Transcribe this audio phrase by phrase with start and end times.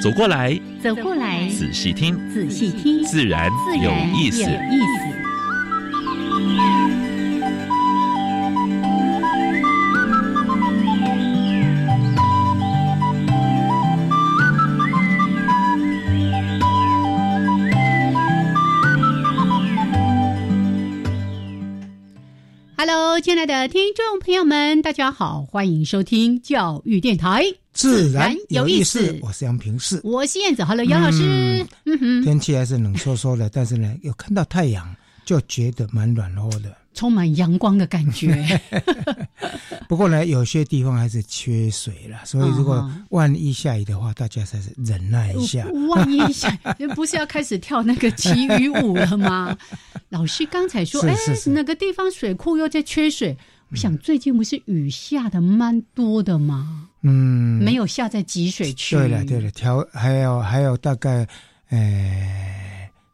[0.00, 3.50] 走过来，走过来，仔细听，仔细听，自然
[3.82, 4.38] 有意思。
[4.38, 4.48] 亲
[23.40, 29.18] 爱的听众朋友们，大家好，欢迎收听教育电台，自然有意思。
[29.22, 30.62] 我是杨平世，我是燕子。
[30.62, 31.66] Hello，杨老师。
[31.86, 36.76] 嗯哼，天气还是冷飕飕的，但是呢，有看到太阳，就觉得蛮暖和的。
[36.92, 38.60] 充满阳光的感觉，
[39.88, 45.64] 不过呢，有些地方还是缺水了，所以如果万一下雨的话，大家还是忍耐一下。
[45.88, 46.50] 万一下，
[46.94, 49.56] 不是要开始跳那个旗语舞了吗？
[50.10, 51.14] 老师刚才说，哎，
[51.46, 53.36] 哪个地方水库又在缺水？
[53.70, 56.88] 我想最近不是雨下的蛮多的吗？
[57.02, 58.96] 嗯，没有下在集水区。
[58.96, 61.26] 对了，对了，调还有还有大概，
[61.68, 62.59] 呃。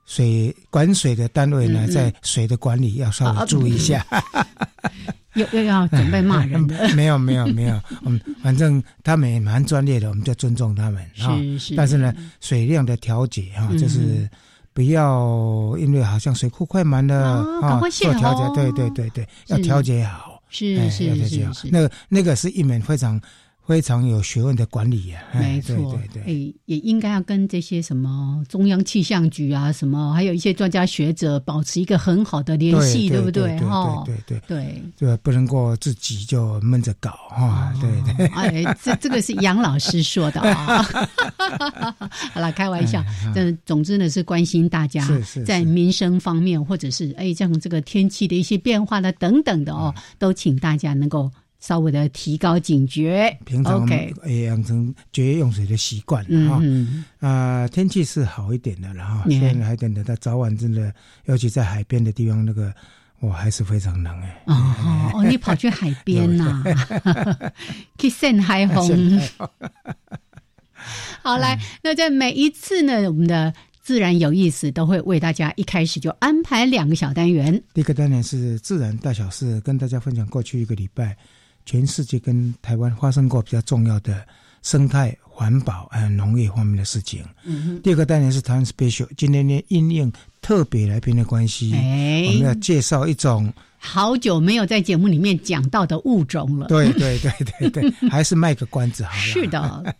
[0.06, 4.06] 水管水的单位呢，在水的管理要稍微注意一下。
[5.34, 6.88] 又又要准备骂人的？
[6.96, 11.36] 没有没有没有，嗯，反正他们也蛮专业的，我们就尊重他们啊。
[11.36, 11.74] 是是。
[11.76, 14.26] 但是呢，水量的调节哈，就是
[14.72, 18.54] 不要因为好像水库快满了啊，做调节。
[18.54, 20.40] 对对对对，要调节好。
[20.48, 21.68] 是是是是。
[21.70, 23.20] 那个那个是一门非常。
[23.66, 25.74] 非常有学问的管理呀，没错，
[26.14, 33.58] 对对，也应该要跟这些什么中央气象局啊，什么还有一些专家学者保持一个很好的联系，对不对？
[33.58, 38.26] 哈，对对对对，不能够自己就闷着搞哈，对对。
[38.28, 40.86] 哎，这这个是杨老师说的啊。
[42.32, 43.04] 好了，开玩笑，
[43.34, 45.06] 但总之呢是关心大家
[45.44, 51.28] 在民生方面，或者是哎像这个天气的一些变化呢等等的哦，都请大家能够。
[51.66, 53.84] 稍微的提高警觉，平常
[54.24, 56.62] 也养成节约用水的习惯哈。
[57.18, 59.24] 啊，天气是好一点的了哈。
[59.28, 60.94] 现在还等得到早晚真的，
[61.24, 62.72] 尤其在海边的地方，那个
[63.18, 64.42] 我还是非常冷哎。
[64.46, 66.62] 哦，你跑去海边呐？
[67.98, 69.20] 去晒海风。
[71.20, 73.52] 好来，那在每一次呢，我们的
[73.82, 77.60] 自然有意思都会为大家一开始就安排两个小单元。
[77.74, 81.16] 第一个单元是自然大小事，跟大家分享过去一个礼拜。
[81.66, 84.26] 全世界跟台湾发生过比较重要的
[84.62, 87.22] 生态环保还有农业方面的事情。
[87.44, 90.10] 嗯第二个单元是台湾 special，今天呢因应
[90.40, 91.72] 特别来宾的关系，
[92.28, 96.68] 我们要介绍一种好久没有在节目里面讲到的物种了。
[96.68, 99.20] 对对对对对， 还是卖个关子好了。
[99.20, 99.94] 是的，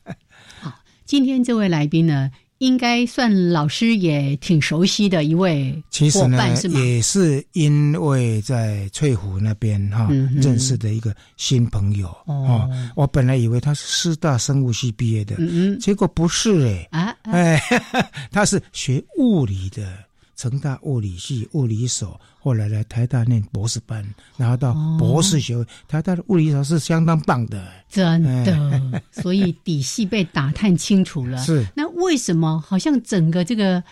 [0.61, 0.73] 好，
[1.05, 2.31] 今天这位来宾呢？
[2.59, 6.39] 应该算老师也挺熟悉的一位其实呢？
[6.73, 12.69] 也是因为在翠湖那边哈认识的一个新朋友哦。
[12.95, 17.61] 我本来以为他是师大生物系毕业的，嗯结果不是哎啊哎，
[18.33, 20.06] 他是学物理的。
[20.37, 24.05] 成大物理系物理所，后来来台大念博士班，
[24.37, 25.65] 然后到博士学位。
[25.89, 29.03] 台大的物理所是相当棒的，真的。
[29.11, 31.39] 所以底细被打探清楚了。
[31.43, 33.83] 是那为什么好像整个这个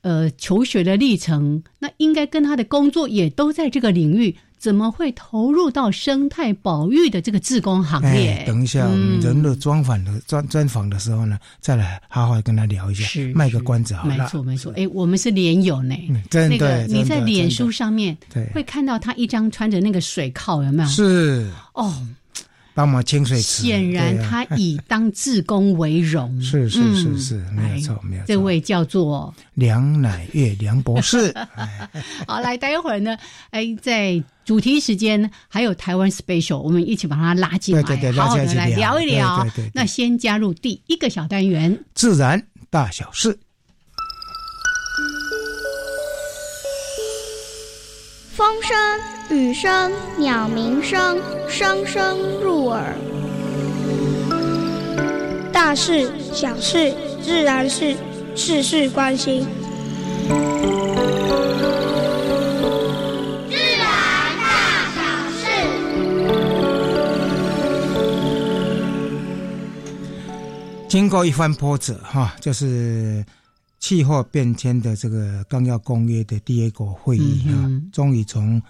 [0.00, 4.34] 呃求学的历程，那应该跟他的工作也都在这个领域。
[4.58, 8.42] 怎么会投入到生态保育的这个自工行列？
[8.46, 14.16] 等一下，我们人的专访的专专访的时候呢，再来好好跟他聊一下，卖个关子好了。
[14.16, 14.72] 没错，没错。
[14.76, 15.94] 哎，我们是连友呢，
[16.30, 18.16] 那个你在脸书上面
[18.52, 20.88] 会看到他一张穿着那个水铐，有没有？
[20.88, 21.94] 是哦。
[22.76, 26.30] 帮忙清水池，显然他以当志工为荣。
[26.44, 28.26] 是是是是，没有错没有错。
[28.26, 31.34] 这位叫做梁乃月梁博士。
[32.28, 33.16] 好，来待一会儿呢，
[33.48, 39.46] 哎，在主题时间还有台湾 special，我们一起把它拉进来，好好的来聊一聊。
[39.72, 43.38] 那先加入第一个小单元，自然大小事。
[48.34, 49.15] 风声。
[49.28, 51.18] 雨声鸟鸣声
[51.48, 52.94] 声声入耳。
[55.52, 57.96] 大事小事自然事
[58.36, 59.44] 事事关心。
[63.50, 63.88] 自然
[64.38, 65.00] 大小
[65.32, 65.40] 事
[70.88, 73.26] 经过一番波折哈就是
[73.80, 78.62] 气候变迁的这个纲要公约的第一个会议啊终于从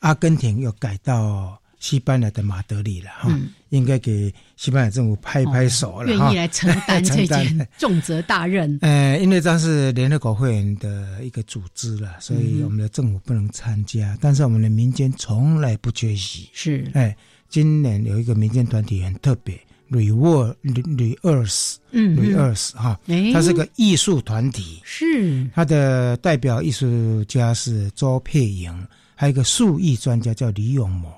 [0.00, 3.34] 阿根廷又改到西班牙的马德里了，哈，
[3.70, 8.78] 应该给西班牙政府拍拍手了，愿意来承担 这件重责大任。
[8.82, 16.50] 呃，因为这是联合国会员的一个组织了，所以我们的政府不能参加，但是我们的民间从来不缺席。
[16.52, 17.16] 是，哎，
[17.48, 19.58] 今年有一个民间团体很特别。
[19.90, 22.16] Reverse Reverse 嗯。
[22.16, 23.00] Reverse 哈，
[23.32, 25.44] 它是个艺术团体，是。
[25.52, 28.72] 它的代表艺术家是周佩莹，
[29.20, 31.12] 还有一个树艺专家叫李永谋，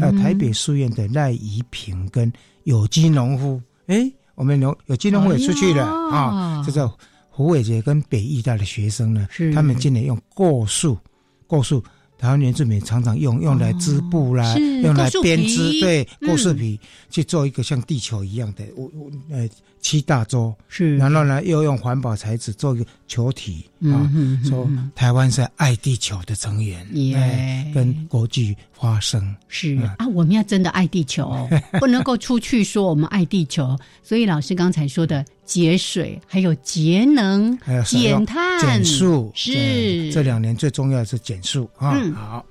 [0.00, 2.32] 还有台北书院的赖怡平跟
[2.64, 6.92] 有机农夫，哎，我们农有机农夫也出去了啊，这叫
[7.30, 10.98] 胡伟杰跟北艺大的学生呢，他们今年用过树
[11.46, 11.80] 过树。
[12.16, 16.80] 台湾原住民常常用用来织布啦，用来编织，对，过树皮
[17.10, 19.48] 去做一个像地球一样的，我我呃
[19.84, 24.10] 七大洲是，然后呢又用环保材质做一个球体啊，
[24.42, 26.84] 说台湾是爱地球的成员，
[27.14, 31.46] 哎，跟国际发声是啊，我们要真的爱地球，
[31.78, 35.22] 不能够出去说我们爱地球，所以老师刚才说的。
[35.44, 42.00] 节水，还有节能，还有减碳、减速，是这两年最重要的是减速啊。
[42.14, 42.46] 好，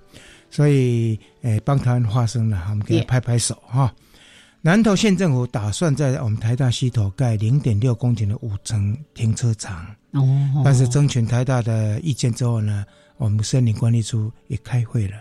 [0.51, 3.91] 所以诶，帮台湾发声了，我们给他拍拍手哈。
[4.65, 12.85] 南投县政府打算在我们台大西头盖零点六公顷的五层停车场，哦，但是征询台大的意见之后呢，
[13.17, 15.17] 我们森林管理处也开会了，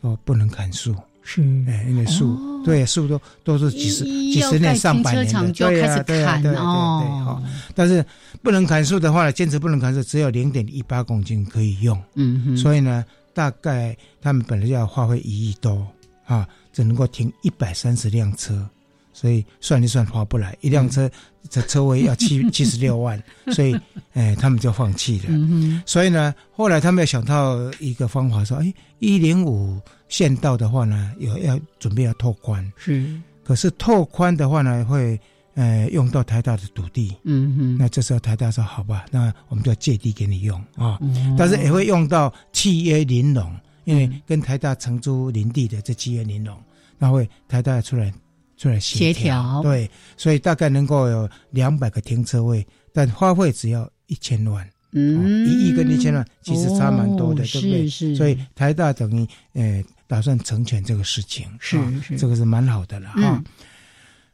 [0.00, 0.92] 说不能砍树。
[1.22, 7.40] 是，哎，因为树，对树都都是几十几十年、上百年的，对呀，对呀，对对对，好。
[7.76, 8.04] 但是
[8.42, 11.96] 不能砍树的话，坚持不能砍树，只有零点一八公斤可以用。
[12.14, 12.56] 嗯哼。
[12.56, 15.86] 所以呢，大概他们本来要花费一亿多，
[16.24, 18.68] 啊，只能够停一百三十辆车，
[19.12, 21.10] 所以算一算划不来，一辆车
[21.48, 23.22] 这车位要七 七十六万，
[23.52, 23.76] 所以
[24.14, 25.24] 哎，他们就放弃了。
[25.28, 25.82] 嗯。
[25.86, 29.80] 所以呢，后来他们想到一个方法，说，哎，一零五。
[30.10, 33.08] 县道的话呢，有要准备要拓宽，是。
[33.44, 35.16] 可是拓宽的话呢，会
[35.54, 37.78] 呃用到台大的土地，嗯哼。
[37.78, 40.98] 那这时候台大说好吧，那我们就借地给你用啊。
[41.38, 46.60] 但是也会用到契约林农，因为跟台大承租林地的这契约林农，
[46.98, 48.12] 那会台大出来
[48.60, 49.90] 出来协调，对。
[50.18, 54.68] 所以大概能够有两百个停车位，但花费只要一千万。
[54.92, 58.14] 嗯，一亿跟一千万其实差蛮多的，对不对？
[58.14, 63.42] 所以台大等于呃打算成全这个事情，是是，这个是蛮好的了哈。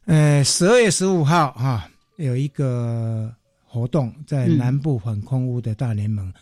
[0.06, 3.31] 呃，十二月十五号哈有一个
[3.64, 6.32] 活动，在南部反空屋的大联盟，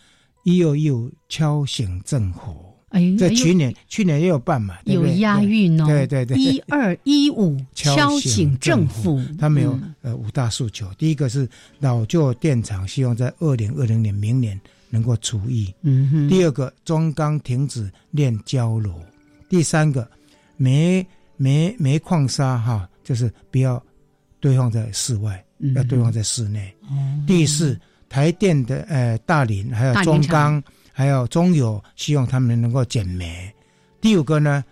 [0.43, 2.73] 一又一五敲醒政府。
[3.17, 5.85] 在去年，去年也有办嘛，有押韵哦。
[5.85, 10.87] 对对对，一二一五敲醒政府，他们有呃五大诉求。
[10.97, 11.45] 第一个是
[11.79, 14.57] 老旧电厂，希望在二零二零年明年
[14.89, 15.73] 能够除役。
[15.81, 16.29] 嗯哼。
[16.29, 18.93] 第二个中钢停止炼焦炉。
[19.49, 20.09] 第三个
[20.55, 21.05] 煤
[21.35, 23.83] 煤煤矿砂哈，就是不要
[24.39, 25.43] 堆放在室外，
[25.75, 26.73] 要堆放在室内。
[27.27, 27.77] 第四
[28.07, 30.63] 台电的呃大林还有中钢。
[30.97, 33.53] 还有中油希望他们能够减煤。
[33.99, 34.63] 第五个呢，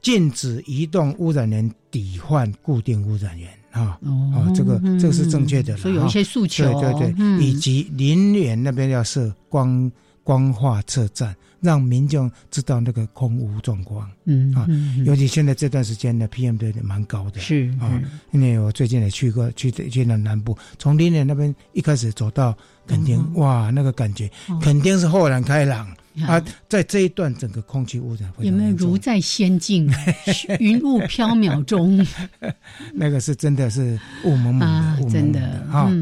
[0.00, 3.98] 禁止移动污染源抵换固定污染源啊。
[4.00, 5.76] 哦，这个这个是正确的。
[5.76, 9.92] 所以有一些诉求，对对对，以及林园那边要设光
[10.30, 11.34] 光化测站。
[11.62, 14.66] 让民众知道那个空污状况，嗯啊，
[15.04, 18.00] 尤其现在这段时间呢 PM 都蛮高的，是啊，
[18.32, 22.56] 因为我最近也去过，去去了南部，从林岭那边一开始走到
[22.86, 24.30] 垦丁，哇，那个感觉，
[24.62, 25.86] 肯定是豁然开朗。
[26.26, 29.86] 啊，在这一段整个空气污染有没有如在仙境，
[30.60, 32.06] 云雾飘渺中，
[32.94, 35.92] 那个是真的是雾蒙蒙的，真的啊，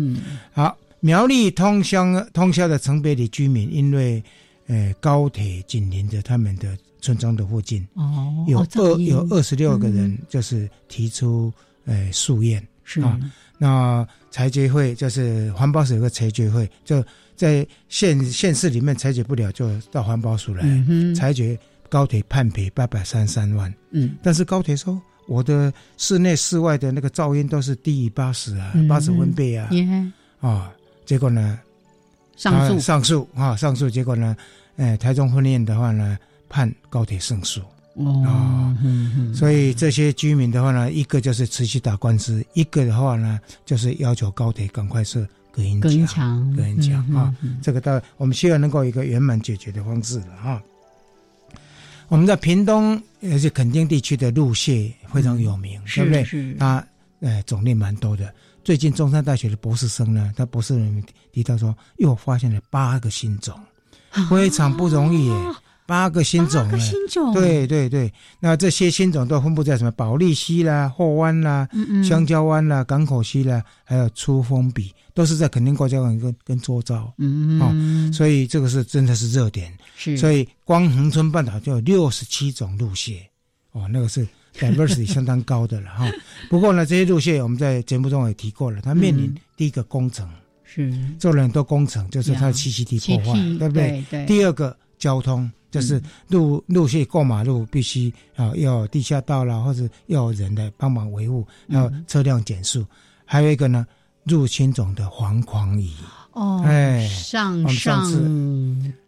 [0.53, 4.23] 好，苗栗通乡通宵的城北里居民因为。
[4.71, 11.51] 呃，高铁紧邻着他们的村庄的附近，哦，有二有二十六个人，就是提出
[11.87, 13.01] 呃诉愿，是。
[13.01, 13.19] 啊，
[13.57, 17.03] 那裁决会就是环保署有个裁决会，就
[17.35, 20.63] 在县县市里面裁决不了，就到环保署来
[21.17, 29.71] 裁决高铁判赔八百三十三万，嗯，但是高铁说我的室内室外的那个噪音都是低于八十啊，八十分贝啊，
[30.41, 30.71] 啊，
[31.09, 31.59] 结果呢？
[32.37, 34.37] 上诉，上诉啊，上诉，结果呢，
[34.77, 36.19] 哎，台中分院的话呢，
[36.51, 37.63] 判高铁胜诉
[37.95, 38.77] 哦，
[39.35, 50.63] 所以这些居民的话呢，一个就是持续打官司，一个的话呢，就是要求高铁赶快设隔音墙，隔音墙啊，这个到我们希望能够一个圆满解决的方式了哈。
[52.09, 56.55] 我们在屏东，而且垦丁地区的路线非常有名，对不对？
[56.59, 56.87] 它
[57.21, 58.31] 呃，种类蛮多的。
[58.69, 63.59] 最近中山大学的博士生呢，他博士里面提到说，又发现了八个新种，
[64.29, 65.35] 非常不容易耶。
[65.87, 68.13] 八个新种，新种，对对对。
[68.39, 71.67] 那这些新种都分布在什么保利溪啦、后湾啦、
[72.07, 77.11] 香蕉湾啦、港口溪啦，还有出风比，都是在垦丁国家公园跟跟周遭。
[77.17, 78.11] 嗯嗯。
[78.11, 79.73] 哦，所以这个是真的是热点。
[79.97, 80.15] 是。
[80.19, 83.27] 所以光恒春半岛就有六十七种路蟹，
[83.73, 86.11] 哦，那个是 diversity 相当高的了哈。
[86.49, 90.29] 不过呢，这些路线我们在节目中也提过了，它面临第一个工程，
[90.65, 94.05] 是做了很多工程，就是它的栖息地破坏，对不对？
[94.11, 94.27] 对。
[94.27, 95.51] 第二个交通。
[95.71, 102.83] 就是路路线过马路必须啊要地下道啦，或者要人来帮忙维护，要车辆减速。
[103.27, 103.87] 还有一个呢，
[104.25, 105.93] 入侵种的黄狂蚁。
[106.39, 108.05] 哦，哎，上上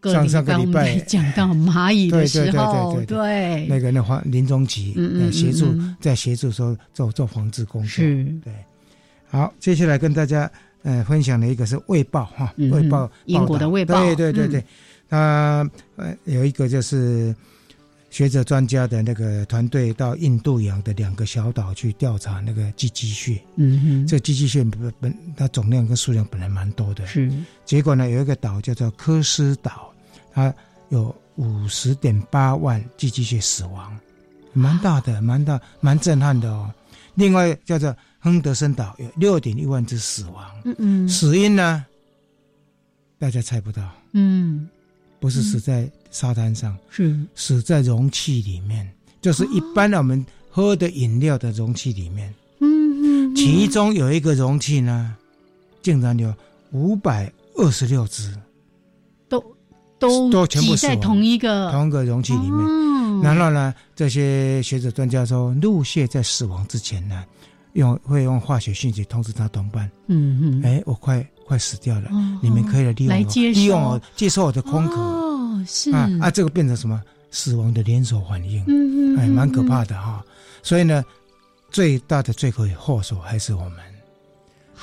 [0.03, 4.93] 上上个礼拜讲到蚂蚁的时候，对对对对，那个那黄林中奇
[5.31, 7.89] 协助在协助说做做防治工作。
[7.89, 8.53] 是，对。
[9.29, 10.51] 好，接下来跟大家
[10.83, 14.63] 呃分享的一个是卫报哈，卫报英国的卫报，对对对对。
[15.09, 17.33] 他呃有一个就是
[18.11, 27.31] 学者专家的那个团队到印度洋的两个小岛去调查那个寄居蟹，嗯哼，这寄居蟹本本它总量跟数量本来蛮多的，是。
[27.65, 29.93] 结果呢，有一个岛叫做科斯岛，
[30.33, 30.53] 它
[30.89, 33.97] 有五十点八万寄居蟹死亡，
[34.51, 36.69] 蛮大的，蛮大，蛮震撼的哦。
[37.15, 41.85] 另外叫做亨德森岛有六点一万只死亡，嗯嗯，死因呢，
[43.17, 44.67] 大家猜不到，嗯。
[45.21, 47.17] 不是死在沙滩上，是。
[47.33, 48.87] 死在容器里面，
[49.21, 52.31] 就是一般我们喝的饮料的容器里面。
[52.59, 55.15] 嗯嗯，其中有一个容器呢，
[55.81, 56.31] 竟然有
[56.71, 58.37] 五百二十六只，
[59.27, 59.43] 都
[59.97, 61.71] 都都全部在同一个。
[61.71, 63.21] 同一个容器里面。
[63.23, 67.23] 然后呢，这些学者专家说，鹿蟹在死亡之前呢，
[67.73, 69.89] 用会用化学讯息通知他同伴。
[70.07, 71.25] 嗯嗯，哎，我快。
[71.47, 72.09] 快死掉了，
[72.41, 74.95] 你们可以来利用我利用我接受我的空壳。
[74.95, 75.30] 哦，
[75.67, 75.91] 是。
[75.91, 77.01] 啊啊，这个变成什么？
[77.33, 80.21] 死亡的连锁反应，嗯嗯，哎，蛮可怕的哈。
[80.61, 81.01] 所以呢，
[81.69, 83.75] 最大的罪魁祸首还是我们。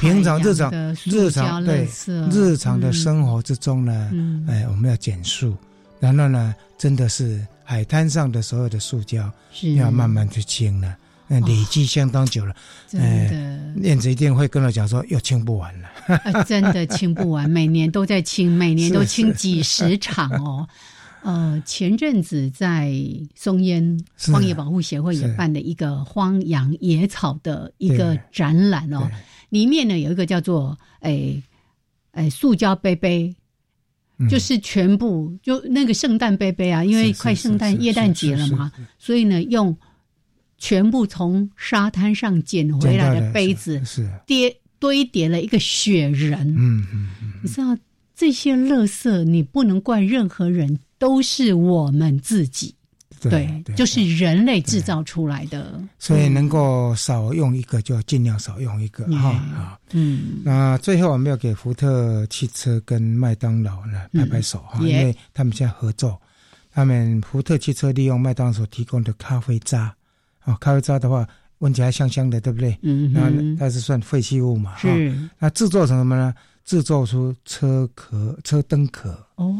[0.00, 0.72] 平常日常
[1.04, 1.86] 日常对
[2.30, 4.10] 日常的生活之中呢，
[4.48, 5.54] 哎，我们要减速，
[6.00, 9.30] 然后呢，真的是海滩上的所有的塑胶
[9.76, 10.96] 要慢慢去清了。
[11.28, 12.54] 累积相当久了，
[12.88, 16.44] 真的，燕子一定会跟我讲说，又清不完了。
[16.44, 20.66] 真的清不完，每年都在清， 每年都清几十场哦。
[21.22, 22.94] 呃，前阵子在
[23.34, 29.10] 松烟荒野保护协会也办了一个荒洋野草的一个展览哦，
[29.50, 31.42] 里面呢有一个叫做诶
[32.12, 33.34] 诶塑胶杯杯，
[34.30, 39.76] 就是全部就那个圣诞杯杯啊，因为快圣诞耶诞节了嘛，所以呢用。
[40.58, 46.54] 全部从沙滩上捡回来的杯子，是叠堆叠了一个雪人。
[46.56, 47.76] 嗯嗯嗯，你知道
[48.14, 52.74] 这些垃圾，你不能怪任何人，都是我们自己。
[53.20, 55.82] 对，就是人类制造出来的。
[55.98, 59.76] 所以能够少用一个，就尽量少用一个哈啊。
[59.90, 66.20] 嗯，那最后我们要给福特汽车跟麦当劳呢拍拍手哈，因为他们现在合作，
[66.70, 69.92] 他们福特汽车利用麦当劳所提供的咖啡渣。
[70.48, 71.28] 哦，咖啡渣的话，
[71.58, 72.76] 闻起来香香的，对不对？
[72.82, 74.76] 嗯，那它是算废弃物嘛？
[74.78, 75.14] 是。
[75.38, 76.34] 那制作成什么呢？
[76.64, 79.10] 制作出车壳、车灯壳。
[79.36, 79.54] 哦。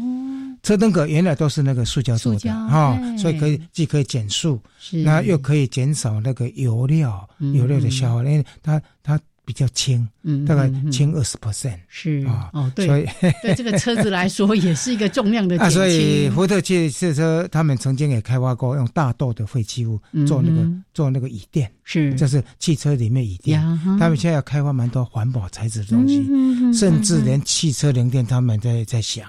[0.63, 4.61] 车灯壳原来都是那个塑胶做的哈，所以可以既可以减速，
[5.05, 9.19] 那又可以减少那个油料油料的消耗，因为它它。
[9.49, 13.07] 比较轻，嗯，大概轻二十 percent，是啊，哦，对，所以
[13.41, 15.75] 对这个车子来说也是一个重量的 减轻。
[15.79, 23.59] 所以福特汽车他们曾经也开发过用大豆的废弃物做那个做那个椅垫，是，就是汽车里面椅垫。
[23.97, 26.23] 他们现在要开发蛮多环保材质的东西，
[26.71, 29.27] 甚至连汽车零件他们在在想，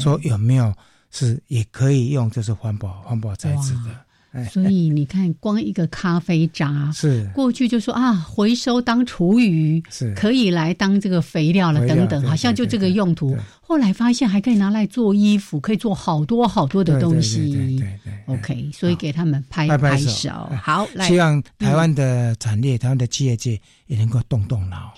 [0.00, 0.72] 说有没有
[1.10, 4.07] 是也可以用就是环保环保材质的。
[4.50, 13.36] 所以你看，光一个咖啡渣，是过去就说啊，回收当厨余，是可以来当这个肥料了，等等，好像就这个用途。
[13.60, 17.52] 后来发现还可以拿来做衣服，可以做好多好多的东西。
[17.52, 20.30] 对对对，OK，所以给他们拍拍手。
[20.62, 24.92] 好，希望台湾的产业、台湾的企业界也能够动动脑，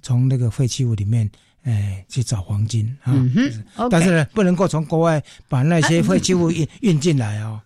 [0.00, 1.28] 从那个废弃物里面。
[1.64, 3.12] 哎，去找黄金啊！
[3.90, 7.60] 但是呢，不能够从国外把那些废弃物运运进来哦。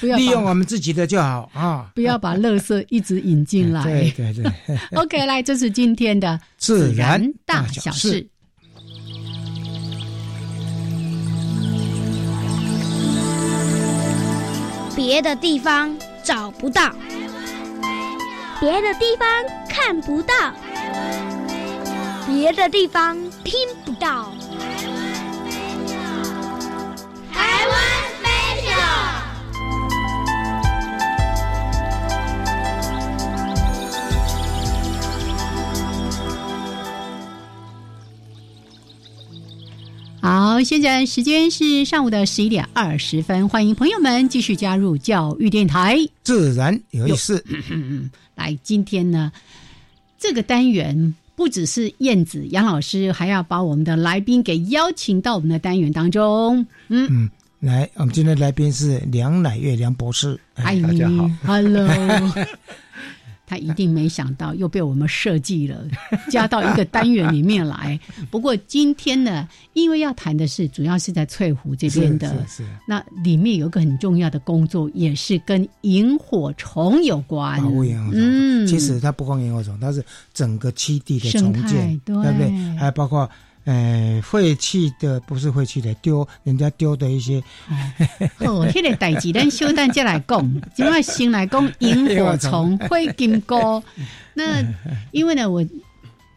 [0.00, 1.90] 不要利用我们自己的就好啊！
[1.94, 3.82] 不要把垃圾一直引进来。
[3.82, 4.50] 对对对。
[4.96, 8.26] OK，来，这是今天的自然大小事。
[14.96, 16.94] 别的地方找不到。
[18.60, 19.26] 别的地方
[19.70, 20.34] 看不到，
[22.32, 24.32] 别的地方听不到。
[27.32, 27.76] 台湾
[28.22, 28.28] 飞
[28.62, 28.70] 鸟。
[40.22, 47.44] 好，现在时间是上午的十一点二十分，欢迎朋友们继续加入教育电台，自然有意思。
[48.36, 49.32] 来，今天呢，
[50.16, 56.58] 这个单元不只是燕子杨老师，还要把我们的来宾给邀请到我们的单元当中。
[56.88, 57.30] 嗯嗯，
[57.60, 61.88] 来，我们今天来宾是梁乃月梁博士，哎，大家好，Hello。
[63.50, 65.84] 他一定没想到又被我们设计了，
[66.30, 67.98] 加到一个单元里面来。
[68.30, 77.60] 不过今天呢，因为要谈的是主要是在翠湖这边的，是那里面有一个很重要的工作，也是跟萤火虫有关。
[77.60, 80.00] 保护萤火虫，嗯，其实它不光萤火虫，它是
[80.32, 82.76] 整个栖地的重建，对不对？
[82.78, 83.28] 还包括。
[83.64, 87.42] 呃，废弃的不是废弃的，丢人家丢的一些。
[88.38, 90.60] 哦，那个代志，咱小蛋再来讲。
[90.74, 93.54] 今晚先来讲萤火虫、灰金菇。
[94.34, 94.64] 那
[95.12, 95.64] 因为呢，我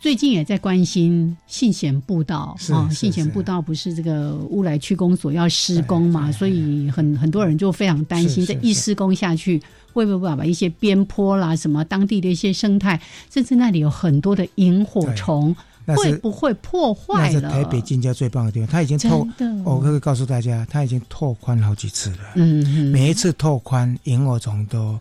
[0.01, 9.61] 最近也在关心信贤步道啊，信贤步道不是这个乌来区公所要施工嘛，所以很很多人就非常担心，这一施工下去，
[9.93, 12.99] 会不会把一些边坡啦、什么当地的一些生态，
[13.33, 15.55] 甚至那里有很多的萤火虫。
[15.87, 17.13] 会不会破坏？
[17.15, 19.27] 那是台北近郊最棒的地方，它已经拓，
[19.65, 22.17] 我可以告诉大家，它已经拓宽好几次了。
[22.35, 24.97] 嗯，每一次拓宽，萤火虫都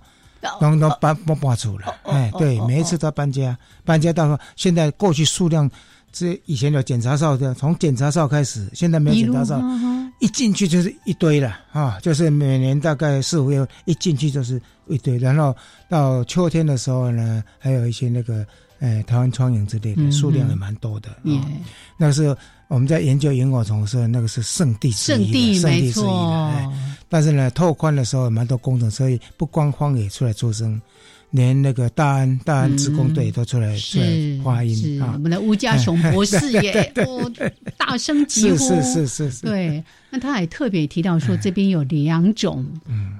[0.61, 1.95] 都都搬搬搬走了。
[2.05, 5.71] 哎，对，每一次都搬家，搬家到现在过去数量，
[6.11, 9.63] 这以前有检查哨的，从检查哨开始，现在没有检查哨，
[10.19, 11.99] 一进去就是一堆了啊！
[12.03, 15.55] 就是每年大概四五月一进去就是一堆，然后
[15.89, 18.45] 到秋天的时候呢，还有一些那个。
[18.83, 21.09] 哎，台湾苍蝇之类的数量也蛮多的。
[21.23, 21.41] 嗯，
[21.97, 26.73] 那个是我们在研究萤火虫的时候，那个是圣地之一，圣地之一的。
[27.09, 30.83] 但是呢，拓宽的时候蛮多工程，所以不光荒野出来出声。
[31.33, 34.07] 连那个大安大安职工队都出来出来
[34.45, 35.13] 发音啊！
[35.15, 36.71] 我们的吴家雄博士也
[37.07, 37.33] 哦
[37.79, 39.43] 大声疾呼，是是是是。
[39.43, 42.67] 对，那他还特别提到说，这边有两种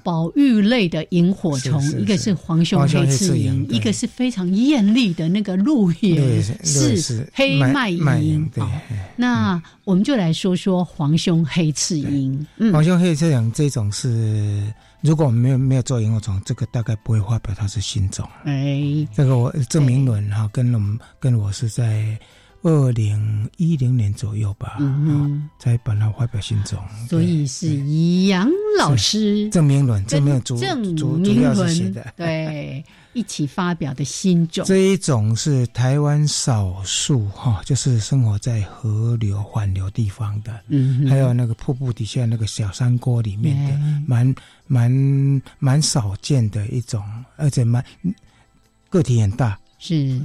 [0.05, 8.47] 保育类的萤火虫，一个是黄胸黑翅萤，一个是非常艳丽的那个鹿野是黑麦萤。
[8.53, 8.63] 对，
[9.17, 12.47] 那我们就来说说黄胸黑翅萤。
[12.71, 14.71] 黄胸黑翅萤这种是。
[15.03, 18.29] 如果我们没有没有做萤火虫，这个大概不会发表它是新种。
[18.45, 22.17] 哎，这个我郑明伦哈跟我们跟我是在
[22.63, 26.79] 二零一零年左右吧，嗯，才把它发表新种。
[27.09, 27.77] 所以是
[28.27, 28.49] 杨
[28.79, 30.57] 老师郑明伦郑明主
[30.97, 32.15] 主主要是写的。
[32.17, 32.85] 对。
[33.15, 44.35] 一起发表的新种， 这一种是台湾少数哈，就是生活在河流缓流地方的，嗯，还有那个瀑布底下那个小山沟里面的，蛮
[44.67, 47.05] 蛮蛮少见的一种，
[47.37, 47.85] 而且蛮
[48.89, 50.19] 个体很大，是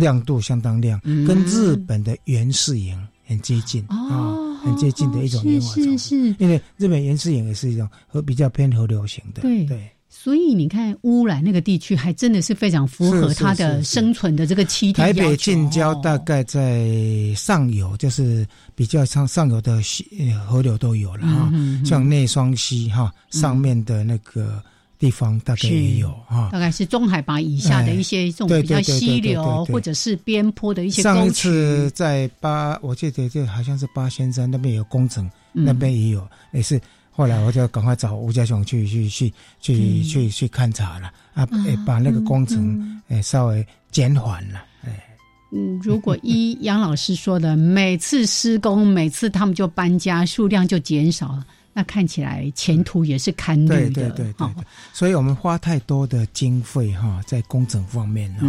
[0.00, 4.34] 亮度相当亮，跟日本的原始萤很接近啊，
[4.64, 9.64] 很接近的一种萤火虫，是因为日本原始萤也是一种和比较偏河流型的，对。
[9.66, 9.88] 对。
[10.12, 20.04] 所以你看，污染那个地区还真的是非常符合它的生存的这个栖地台北近郊大概在上游，就是比较上上游的溪
[20.48, 21.52] 河流都有了哈，
[21.84, 24.60] 像内双溪哈上面的那个
[25.00, 31.00] 地方大概也有哈，大概是中海拔以下的一些这种比较溪流或者是边坡的一些。
[31.00, 36.78] 上一次在八，我记得就好像是八仙山那边有工程，那边也有也是。
[37.12, 41.46] 后来我就赶快找吴家雄去去去去去去勘察了啊，
[41.84, 44.62] 把那个工程诶稍微减缓了。
[44.84, 45.04] 哎，
[45.52, 53.76] 嗯，如果依杨老师说的， 每次施工，每次他们就搬家，数量就减少了，那看起来前途也是堪虑的。
[53.90, 54.48] 对对对对，
[54.92, 58.42] 所以我们花太多的经费哈，在工程方面啊，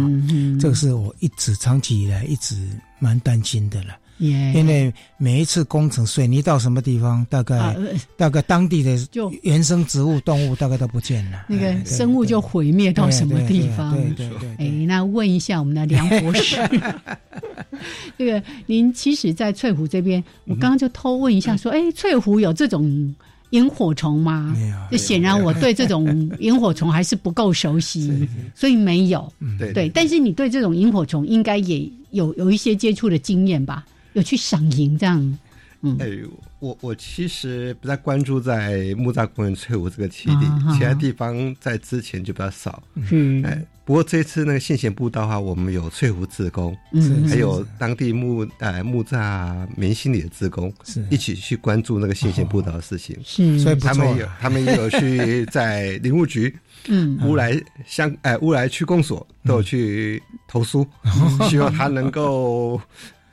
[0.60, 3.96] 这个是我一直长期以来一直蛮担心的了。
[4.18, 7.76] 因为每一次工程，水泥到什么地方，大概
[8.16, 13.92] 大概当地的就原生植物、动物大概都不见了，那个生物就毁灭到什么地方？
[13.96, 14.48] 对对对。
[14.58, 16.56] 哎，那问一下我们的梁博士，
[18.16, 23.14] 这个您其实，在翠湖这边，我刚刚就偷问一下，说，哎，翠湖有这种
[23.50, 24.54] 萤火虫吗？
[24.56, 24.76] 没有。
[24.90, 29.32] 就显然我对这种萤火虫还是不够熟悉， 所以没有。
[29.58, 29.88] 对对。
[29.88, 33.84] 但是你对这种萤火虫应该也有有一些接触的经验吧？
[34.14, 35.38] 有去赏萤这样？
[35.84, 36.08] 嗯，哎，
[36.60, 42.80] 我我其实不太关注在木栅公园翠湖这个基地，其他地方在之前就比较少。
[43.10, 51.04] 嗯，哎，不过这次那个信贤步道的话，我们有翠湖自工，嗯，还有当地木呃木栅明星里的自工，是。
[51.10, 53.18] 一起去关注那个信贤步道的事情。
[53.24, 56.56] 是，所以他们有他们也有去在林务局。
[56.86, 60.86] 嗯，乌来乡哎，乌来区公所都有去投诉，
[61.50, 62.80] 希望他能够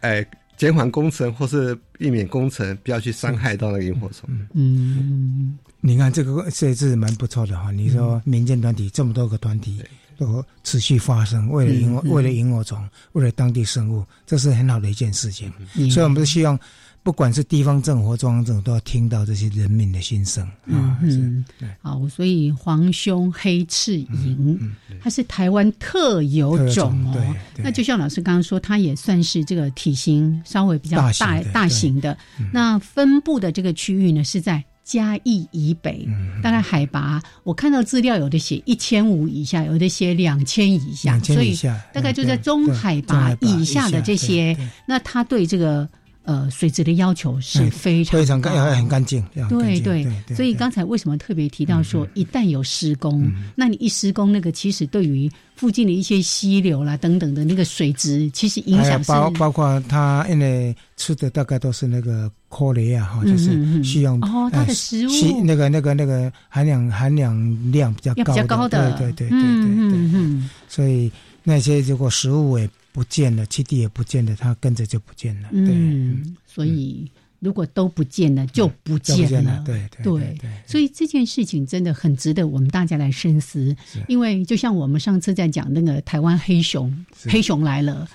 [0.01, 0.25] 哎
[0.59, 4.29] 减缓工程或是避免工程，不要去伤害到那个萤火虫。
[4.53, 7.71] 嗯，你看这个设置蛮不错的哈。
[7.71, 9.81] 你说民间团体这么多个团体
[10.17, 15.49] 都持续发生，为了萤为了萤火虫，为了当地生物，这是很好的一件事情。
[15.89, 16.59] 所以，我们是希望。
[17.01, 20.99] 不管是地方政府、中央政府，都要听到这些人民的心声啊！
[21.01, 21.43] 嗯，
[21.81, 24.59] 好，所以黄胸黑翅萤，
[25.01, 27.35] 它是台湾特有种哦。
[27.57, 32.17] 那就像老师刚刚说，它也算是这个体型稍微比较大大型的。
[32.51, 36.07] 那分布的这个区域呢，是在嘉义以北，
[36.43, 41.55] 大概海拔我看到资料有的写一千五以下，有的写两千以下，所以
[41.93, 44.55] 大概就在中海拔以下的这些。
[44.85, 45.87] 那它对这个。
[46.23, 49.23] 呃，水质的要求是非常非常干，要很干净。
[49.49, 50.05] 对对，
[50.35, 65.41] 所以刚才为什么特别提到说，一旦有施工，那你一施工，那个其实对于附近的一些溪流啦等等的那个水质，其实影响是包包括它因为吃的大概都是那个颗粒啊，哈，就是需要哦，它的食物。
[65.43, 71.11] 那个那个那个含量含量量比较高，比较高的，对对对对对对，所以
[71.43, 72.69] 那些如果食物也。
[72.91, 75.49] 不见了，七弟也不见了，他跟着就不见了。
[75.51, 79.63] 嗯，所以如果都不见了，就不见了。
[79.65, 83.75] 对对对，所以这件事情真的很值得我们大家来深思。
[84.07, 88.07] 因为就像我们上次在讲那个台湾黑熊，黑熊来了，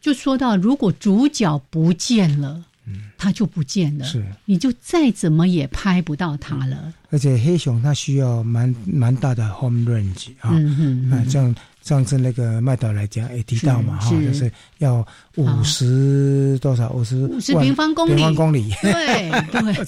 [0.00, 6.92] 就说到如果主角不见了，嗯，它就不见了，是，你就再怎么也拍不到他了。
[7.10, 10.50] 而且黑熊它需要蛮蛮大的 home range 啊，
[11.08, 11.52] 那这样。
[11.86, 19.30] 上次那个麦导来讲也提到嘛，哈，就是要五十多少五十五十平方公里，平方公里，对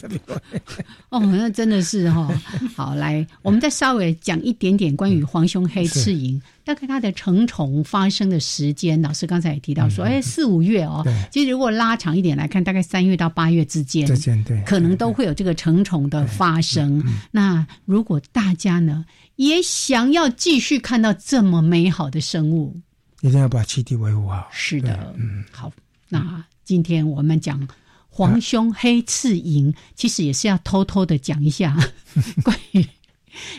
[0.08, 0.20] 对。
[1.10, 2.28] 哦，那真的是哈。
[2.76, 11.02] 好，来，我们再稍微讲一点点关于黄胸黑翅萤，大概它的成虫发生的时间，老师刚才也提到说，哎，四五月哦。
[11.32, 17.02] 其实如果拉长一点来看，大概三月到八月之间，之间对，可能都会有这个成虫的发生。
[17.30, 19.06] 那如果大家呢？
[19.36, 22.76] 也想要继续看到这么美好的生物，
[23.22, 24.46] 一定要把基地维护好。
[24.52, 25.72] 是的，嗯，好。
[26.08, 27.66] 那今天我们讲
[28.08, 31.74] 黄胸黑翅萤，其实也是要偷偷的讲一下
[32.44, 32.84] 关于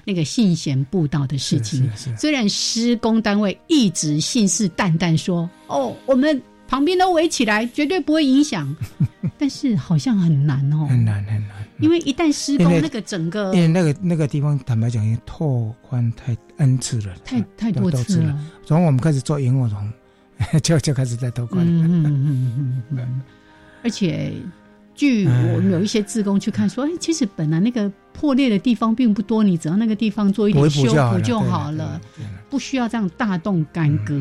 [0.06, 1.90] 那个信贤步道的事情。
[2.18, 8.76] 虽然施工单位一直信誓旦旦说：“哦，我们旁边都围起来，绝对不会影响。”
[9.38, 11.58] 但是好像很难哦，很难很难。
[11.80, 18.38] 因为一旦施工，那个整个因为那个那个地方，坦白讲，已经拓宽太 n 次了，太太多次了。
[18.66, 19.94] 从我们开始做萤火虫，
[20.62, 21.66] 就就开始在拓宽。
[21.66, 23.22] 嗯嗯嗯嗯，
[23.84, 24.34] 而且。
[25.00, 32.02] 据我们有一些职工去看，说，哎，其实本来那个破裂的地方并不多，你只要那个地方做一点修补就好了，
[32.50, 34.20] 不需要这样大动干戈。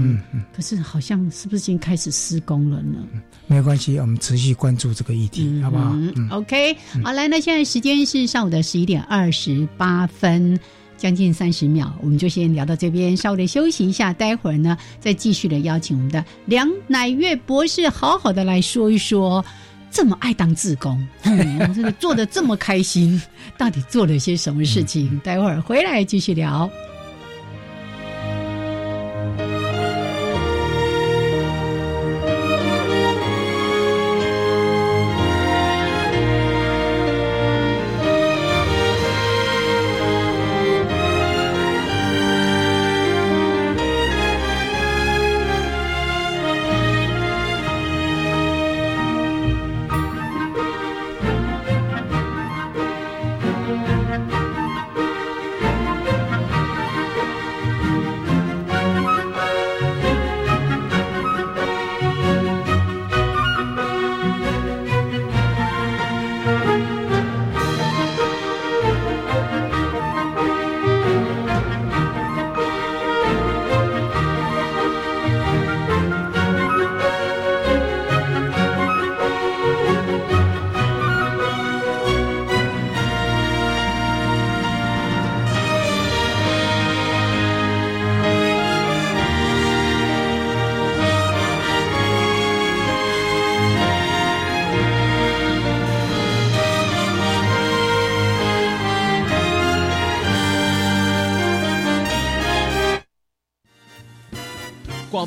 [0.55, 3.01] 可是好像是不是已经开始施工了呢？
[3.49, 5.97] 没关系，我们持续关注这个议题，好不好
[6.31, 10.57] ？OK，好，来，那现在时间是上午的十一点二十八分，
[10.97, 19.45] 将近三十秒，我们就先聊到这边，稍微的休息一下，待会儿呢再继续的邀请我们的梁乃月博士，好好的来说一说。
[19.91, 21.07] 这么爱当志工，
[21.75, 23.21] 这个 做的这么开心，
[23.57, 25.19] 到底做了些什么事情？
[25.25, 26.71] 待会儿回来继续聊。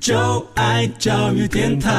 [0.00, 1.90] 就爱教育电台。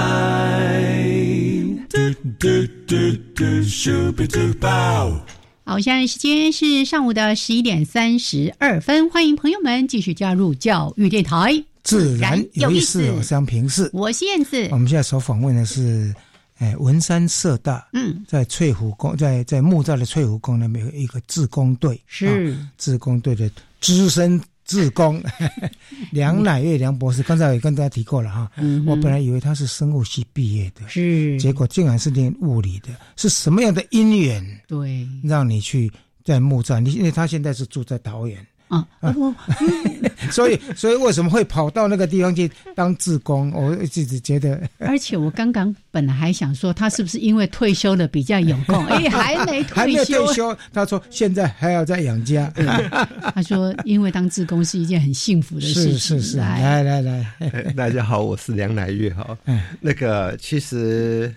[5.63, 13.09] 好，现在时间是上午的十一点三十二分，欢迎朋友们继续加入教育电台，自然有意思。
[13.09, 14.67] 我是平视，我是燕子。
[14.71, 16.13] 我们现在所访问的是。
[16.57, 25.21] 哎，文山社大，嗯，在翠湖宫，在在木栅的翠湖宫那边有一个自工队，是自工队的资深自工
[26.11, 28.49] 梁乃月梁博士，刚才也跟大家提过了哈。
[28.57, 34.61] 嗯我本来以为他是生物系毕业的，是，结果竟然是念物理的，是什么样的因缘？
[34.65, 35.91] 对，让你去
[36.23, 38.45] 在木栅，你因为他现在是住在桃园。
[38.67, 38.85] 啊，
[40.31, 43.51] 所以所以为什么会跑到那个地方去当志工？
[43.51, 48.83] 我自己觉得， 而且我刚刚本来还想说，他是不是因为退休了比较有空？
[48.87, 50.57] 哎，还没还没退休。
[50.73, 52.51] 他说现在还要在养家。
[53.35, 55.99] 他说，因为当志工是一件很幸福的事情。
[55.99, 57.25] 是是是，来来来，
[57.77, 59.37] 大家好，我是梁乃月哈。
[59.79, 61.33] 那个其实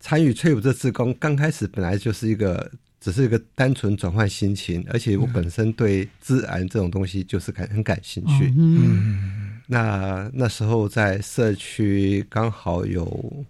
[0.00, 2.68] 参与翠舞这志工，刚开始本来就是一个。
[3.04, 8.50] 只是一个单纯转换心情，而且我本身对自然这种东西就是感很感兴趣。
[8.56, 13.44] 嗯，那那时候在社区刚好有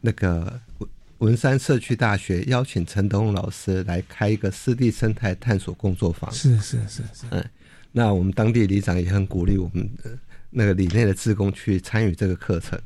[0.00, 6.28] 那个文文山社区大学邀请陈德宏老师来开一个湿地生态探索工作坊。
[6.32, 7.24] 是是是是。
[7.30, 7.44] 嗯，
[7.92, 10.18] 那我们当地里长也很鼓励我们的
[10.50, 12.76] 那个里内的职工去参与这个课程。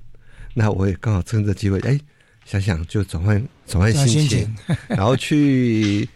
[0.53, 1.98] 那我也刚好趁这机会，哎。
[2.44, 4.57] 想想就转换转换心情，
[4.88, 6.09] 然后去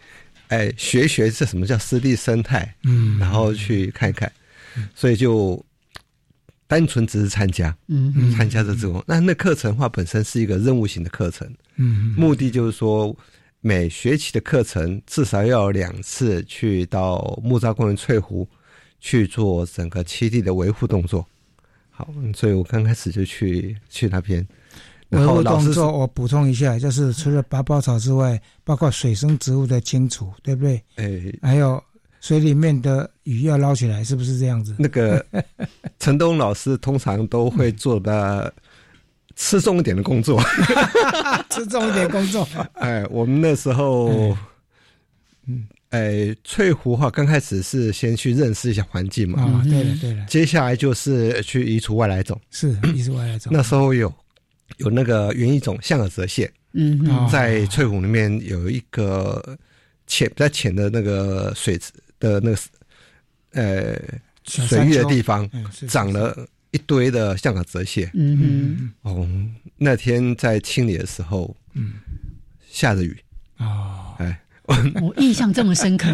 [0.49, 4.31] 哎学学这什么叫湿地生态，嗯，然后去看一看，
[4.95, 5.65] 所以就
[6.67, 9.03] 单纯只是参加，嗯，参加这种。
[9.07, 13.17] 那那课程的话本身是一个任务型的课程，嗯，目的就是说
[13.61, 18.47] 每学期的课程至少要有两次去到木栅公园翠湖
[19.01, 21.27] 去做整个栖地的维护动作，
[21.91, 24.47] 好，所以我刚开始就去去那边。
[25.11, 30.83] 维护动作，我补充一下，就是除了拔包草之外，包括水生植物的清除，对不对？
[30.97, 31.83] 哎，还有
[32.21, 34.75] 水里面的鱼要捞起来，是不是这样子？
[34.79, 35.25] 那个
[36.01, 38.53] 陈东老师通常都会做的
[39.37, 40.43] 吃重一点的工作，
[41.51, 42.47] 吃重一点工作。
[42.75, 44.37] 哎，我们那时候，
[45.47, 53.53] 嗯，哎，翠湖哈刚开始是先去认识一下环境嘛，啊，对了对了，接下来就是去移除外来种，是 移除外来种。
[53.55, 54.13] 那时候有。
[54.79, 59.57] 有那个原一种象耳泽蟹，嗯，在翠湖里面有一个
[60.07, 62.59] 浅比较浅的那个水池的那个
[63.53, 63.99] 呃
[64.45, 65.49] 水域的地方，
[65.89, 68.11] 长了一堆的象耳泽蟹。
[68.15, 69.29] 嗯嗯，哦，
[69.77, 71.95] 那天在清理的时候，嗯，
[72.71, 73.17] 下着雨。
[73.59, 74.39] 哦，哎，
[75.01, 76.09] 我印象这么深刻，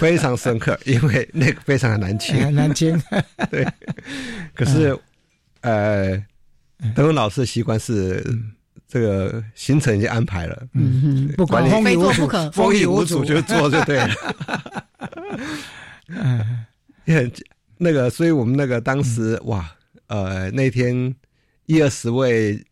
[0.00, 3.00] 非常深刻，因为那个非常的难清，难清。
[3.50, 3.64] 对，
[4.54, 4.98] 可是，
[5.60, 6.20] 呃，
[6.94, 8.24] 德文老师的习惯是。
[8.90, 14.14] 这个行程已经安排了，嗯，不管 风雨无阻，风雨无阻就做就对了。
[16.08, 16.64] 嗯，
[17.04, 17.30] 很
[17.76, 19.70] 那个，所以我们那个当时哇，
[20.06, 21.14] 呃，那天
[21.66, 22.64] 一二十位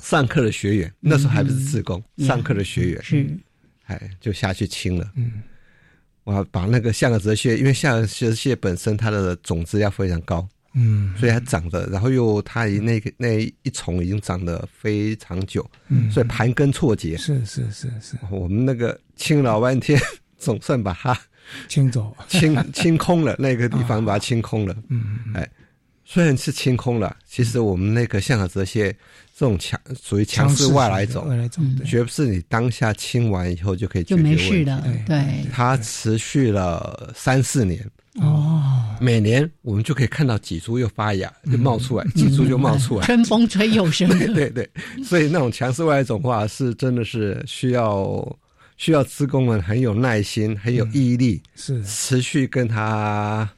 [0.00, 3.24] 上课的学员，那时候还不是自工，上课的学员是，
[3.86, 5.08] 哎，就下去清了。
[5.14, 5.40] 嗯，
[6.24, 10.48] 我把那个象牙泽蟹，因为象牙泽蟹本身它的种子量非常高。
[10.74, 17.16] 嗯，所以它长得，然后又它那个那一丛已经长得非常久，嗯，所以盘根错节。
[17.16, 19.98] 是是是是，我们那个清老半天，
[20.36, 21.18] 总算把它
[21.68, 24.76] 清走，清清空了那个地方， 把它清空了。
[24.88, 25.48] 嗯，哎，
[26.04, 28.92] 虽然是清空了，其实我们那个象牙泽蟹
[29.36, 34.82] 这种强属于强势外来种，外来种绝不是你当下清完以后就可以就没事的。
[35.06, 37.84] 对，它持续了三四年。
[38.20, 38.63] 哦，
[39.00, 44.08] 每年我们就可以看到几株又发芽，就冒出来，几株就冒出来，春风吹又生。
[44.08, 44.70] 对对对，
[45.04, 48.36] 所以那种强势外来种话是真的是需要
[48.76, 53.48] 需要职工们很有耐心，很有毅力，是持续跟它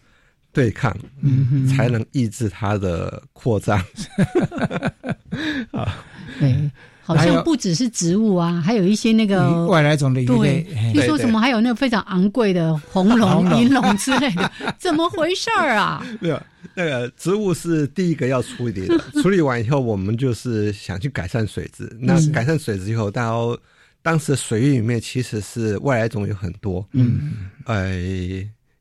[0.52, 3.78] 对抗，嗯，才能抑制它的扩张。
[5.72, 5.96] 啊，
[6.40, 6.54] 对。
[7.06, 10.66] 好像不只是植物啊，还有一些那个外来种的鱼类。
[10.92, 16.04] 听说什么还有那个非常昂贵的红龙、银龙之类的， 怎么回事儿啊？
[16.20, 16.42] 没有，
[16.74, 18.98] 那个植物是第一个要处理的。
[19.22, 21.88] 处理完以后，我们就是想去改善水质。
[22.00, 23.56] 那改善水质以后，到
[24.02, 26.84] 当时水域里面其实是外来种有很多。
[26.92, 27.94] 嗯，呃，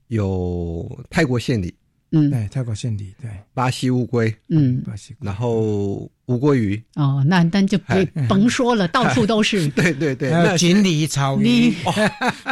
[0.08, 1.76] 有泰国线里。
[2.12, 11.74] 嗯，对，泰国献礼，对，巴西乌龟，嗯，巴西，然后乌龟鱼，哦，那那就别甭说了，到处都是，对 对对，那锦鲤、草鱼、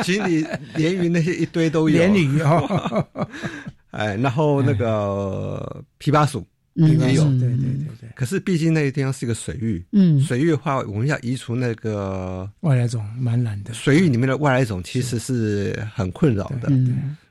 [0.04, 3.08] 锦鲤、鲢鱼那些一堆都有，鲢鱼哦，
[3.92, 16.72] 哎，然后那个琵琶鼠也有，对对对对，可是毕竟那个地方是一个水域，嗯，水域的话，我们要移除那个外来种，蛮难的，水域里面的外来种其实是很困扰的，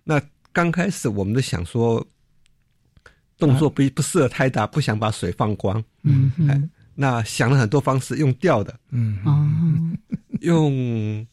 [0.04, 0.20] 那
[0.52, 2.06] 刚开始我们都想说。
[3.38, 5.82] 动作不不适合太大，不想把水放光。
[6.04, 6.62] 嗯，哎，
[6.94, 9.50] 那想了很多方式，用钓的，嗯，哦，
[10.42, 11.26] 用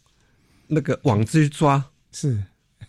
[0.65, 2.43] 那个网子去抓，是，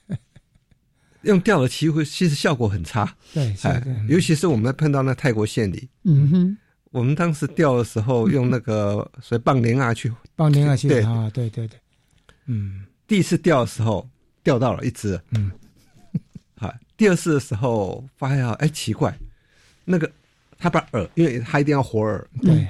[1.20, 3.14] 用钓的其实其实效果很差。
[3.34, 6.56] 对，哎，尤其是我们碰到那泰国县里，嗯哼，
[6.90, 11.02] 我们当时钓的时候用那个所以棒铃啊去，棒铃啊去，对。
[11.02, 11.78] 啊，对对对，
[12.46, 14.08] 嗯，第一次钓的时候
[14.42, 15.52] 钓到了一只，嗯。
[17.00, 19.18] 第二次的时候发现哎奇怪，
[19.86, 20.12] 那个
[20.58, 22.68] 他把饵，因为他一定要活饵，对，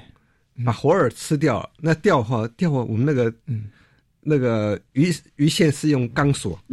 [0.64, 1.68] 把活饵吃掉了。
[1.80, 3.64] 那钓哈钓我们那个嗯。
[4.22, 6.60] 那个鱼鱼线是用钢索，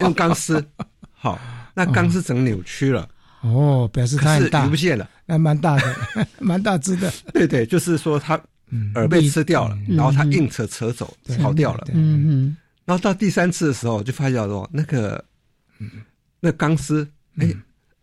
[0.00, 0.62] 用钢丝，
[1.10, 1.40] 好，
[1.72, 3.08] 那钢丝整扭曲了。
[3.40, 5.96] 哦，表示它很大，鱼不见了，那蛮大的，
[6.38, 7.10] 蛮大只的。
[7.32, 8.38] 对对，就是说它
[8.94, 11.86] 饵被吃掉了，然后它硬扯扯走跑掉了。
[11.94, 15.24] 嗯嗯，然后到第三次的时候就发现说那个
[15.78, 15.90] 嗯。
[16.44, 17.46] 那钢丝，哎，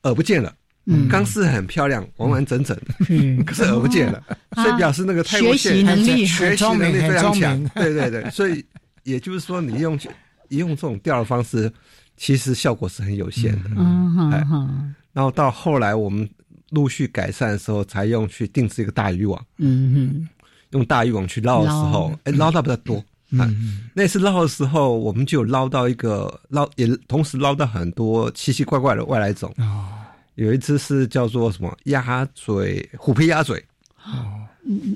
[0.01, 0.55] 饵不见了。
[0.85, 2.95] 嗯，钢丝很漂亮，完完整整的。
[3.09, 4.23] 嗯， 可是饵不见了，
[4.55, 7.63] 所以表示那个泰国线能力学习能力非常强。
[7.75, 8.65] 对对对，所以
[9.03, 9.99] 也就是说，你用
[10.47, 11.71] 用这种钓的方式，
[12.15, 13.69] 其实效果是很有限的。
[13.75, 14.95] 嗯哼。
[15.11, 16.27] 然后到后来，我们
[16.69, 19.45] 陆续改善的时候，才用去定制一个大渔网。
[19.57, 20.29] 嗯哼。
[20.71, 23.03] 用大渔网去捞的时候，哎，捞到比较多。
[23.31, 29.53] 嗯，那次捞的时候，我们就捞到一个捞，也同时捞到很多奇奇怪怪的外来种。
[29.57, 29.87] 哦，
[30.35, 33.63] 有一只是叫做什么鸭嘴虎皮鸭嘴。
[34.03, 34.47] 哦，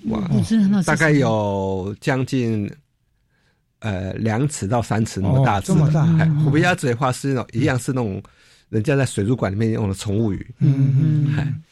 [0.09, 0.21] 哇，
[0.85, 2.69] 大概有将近
[3.79, 6.03] 呃两尺到三尺那么大，这么大。
[6.43, 8.21] 虎皮鸭嘴的话是那种一样是那种
[8.69, 10.55] 人家在水族馆里面用的宠物鱼。
[10.59, 11.63] 嗯嗯，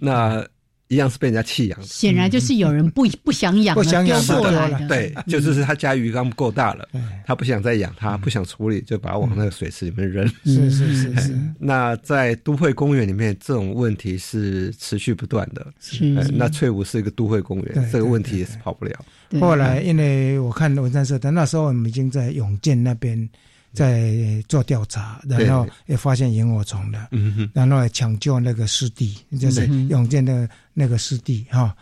[0.00, 0.46] 那。
[0.88, 4.86] 一样是被人家弃养的，显然就是有人不不想养，不想养过来的。
[4.86, 6.88] 对，就是他家鱼缸不够大了，
[7.26, 10.26] 他不想再养，他不想处理，就把它往那个水池里面扔。
[10.44, 11.38] 是是是是。
[11.58, 15.66] 那在都会公园里面，这种问题是持续不断的。
[15.80, 16.04] 是。
[16.32, 18.92] 那翠湖是一个都会公园，这个问题也是跑不了。
[19.40, 23.28] 后来，因为我看文山社的那时候，我们已经在永建那边。
[23.76, 27.08] 在做调查，然后也发现萤火虫了，
[27.52, 31.76] 然后抢救那个湿地，就是永健的那个湿地哈。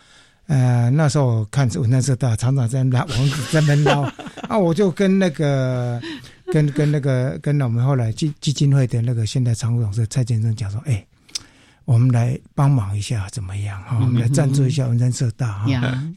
[0.47, 4.03] 呃，那时候看文山社大厂长在捞王子在门捞，
[4.47, 5.99] 啊，我就跟那个
[6.53, 11.03] 跟跟那个跟我们后来基基金会的那个现代常务董事蔡先生讲说，哎，
[11.85, 13.99] 我们来帮忙一下怎么样哈？
[14.01, 15.67] 我们来赞助一下文山社大哈，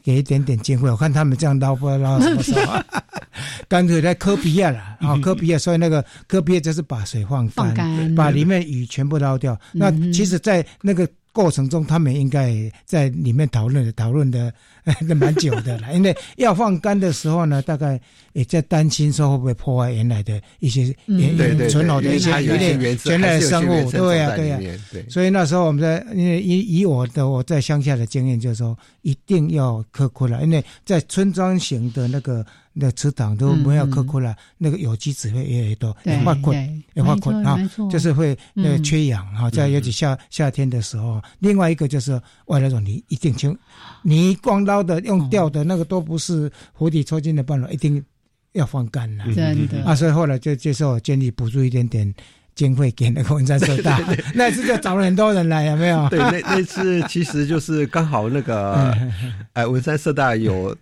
[0.02, 0.88] 给一点点经费。
[0.90, 2.80] 我看他们这样捞不知道捞什么时候，
[3.68, 5.16] 干脆来科比亚了啊！
[5.22, 9.58] 科比亚，所以那个科比亚就是把水放干，把里面鱼全部捞掉。
[9.72, 11.08] 那其实，在那个。
[11.38, 12.52] 过程中，他们应该
[12.84, 14.52] 在里面讨论讨论的
[15.06, 18.00] 那蛮久的了，因为要放干的时候呢，大概
[18.32, 24.58] 也在担心说会不会破坏原来的一些原存好的一些原原来的生物，对呀对呀。
[25.08, 32.44] 所以那时候我们在因为以以我的我在乡下的经验，就是说一定要刻苦了，因为在村庄型的那个。
[32.80, 37.58] 那池塘都不要刻过了，那个有机质会越来越多，也化困，也化困啊，
[37.90, 41.20] 就是会那个缺氧哈，在尤其夏夏天的时候。
[41.40, 43.56] 另外一个就是外来种，你一定清，
[44.02, 48.00] 你光捞的用钓的那个都不是湖底抽筋的办法，一定
[48.52, 49.24] 要放干了。
[49.34, 52.14] 真的啊，所以后来就接受建议补助一点点。
[52.58, 54.00] 经费给那个文山社大，
[54.34, 56.08] 那次就找了很多人来，有没有？
[56.08, 58.92] 对，那那次其实就是刚好那个，
[59.52, 60.76] 哎，文山社大有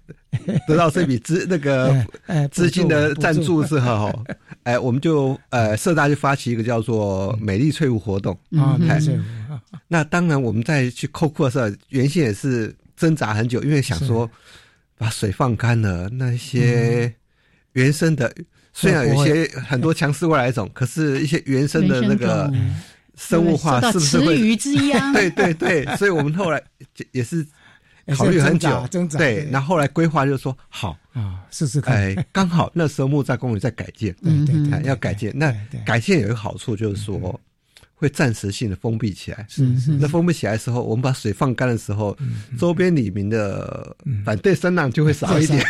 [0.66, 1.94] 得到这笔资那个
[2.50, 4.10] 资金的赞助之后，
[4.64, 8.80] 哎，我们就呃社大就发起一个叫做“美丽翠湖”活动啊。
[9.86, 14.30] 那当然，我们在去扣库的时候，原先也是挣扎很久，因为想说
[14.96, 17.12] 把水放干了，那些
[17.72, 18.34] 原生的。
[18.78, 22.52] 虽然有些很多强势外来种，可是一些原生的那个
[23.16, 24.38] 生物化是不是会？
[24.38, 25.12] 鱼之殃。
[25.16, 26.62] 对对对，所以我们后来
[27.12, 27.44] 也是
[28.14, 31.96] 考虑很久，对，然后后来规划就是说好啊，试试看。
[31.96, 35.32] 哎，刚好那时候木栅公园在改建，对对，要改建。
[35.34, 35.50] 那
[35.86, 37.40] 改建有一个好处就是说。
[37.98, 39.92] 会暂时性的封闭起来，是是。
[39.92, 42.16] 那封闭起来的时候，我们把水放干的时候，
[42.58, 45.64] 周边里面的反对声浪就会少一点，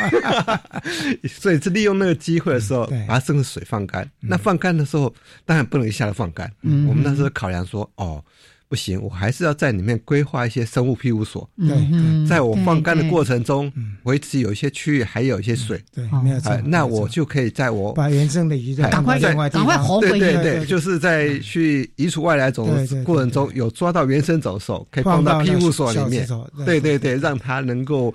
[1.30, 4.06] 所以是利用那个机会的时候，把它剩水放干。
[4.20, 5.14] 那放干的时候，
[5.44, 6.52] 当然不能一下子放干。
[6.62, 8.22] 我们那时候考量说，哦。
[8.68, 11.48] 不行，我还是要在里面规划一些生物庇护所。
[11.56, 15.80] 对，在我放干的过程中，维持有一些区域还有一些水。
[15.94, 16.56] 对，没有错。
[16.64, 26.26] 那我就可以在我把原生的鱼赶快赶快活回对对对，就是在去移除外来种的过程中，有抓到原生种的时候，可以放到庇护所里面。
[26.64, 28.12] 对对对，让它能够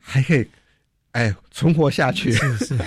[0.00, 0.46] 还可以。
[1.12, 2.78] 哎，存活下去是是。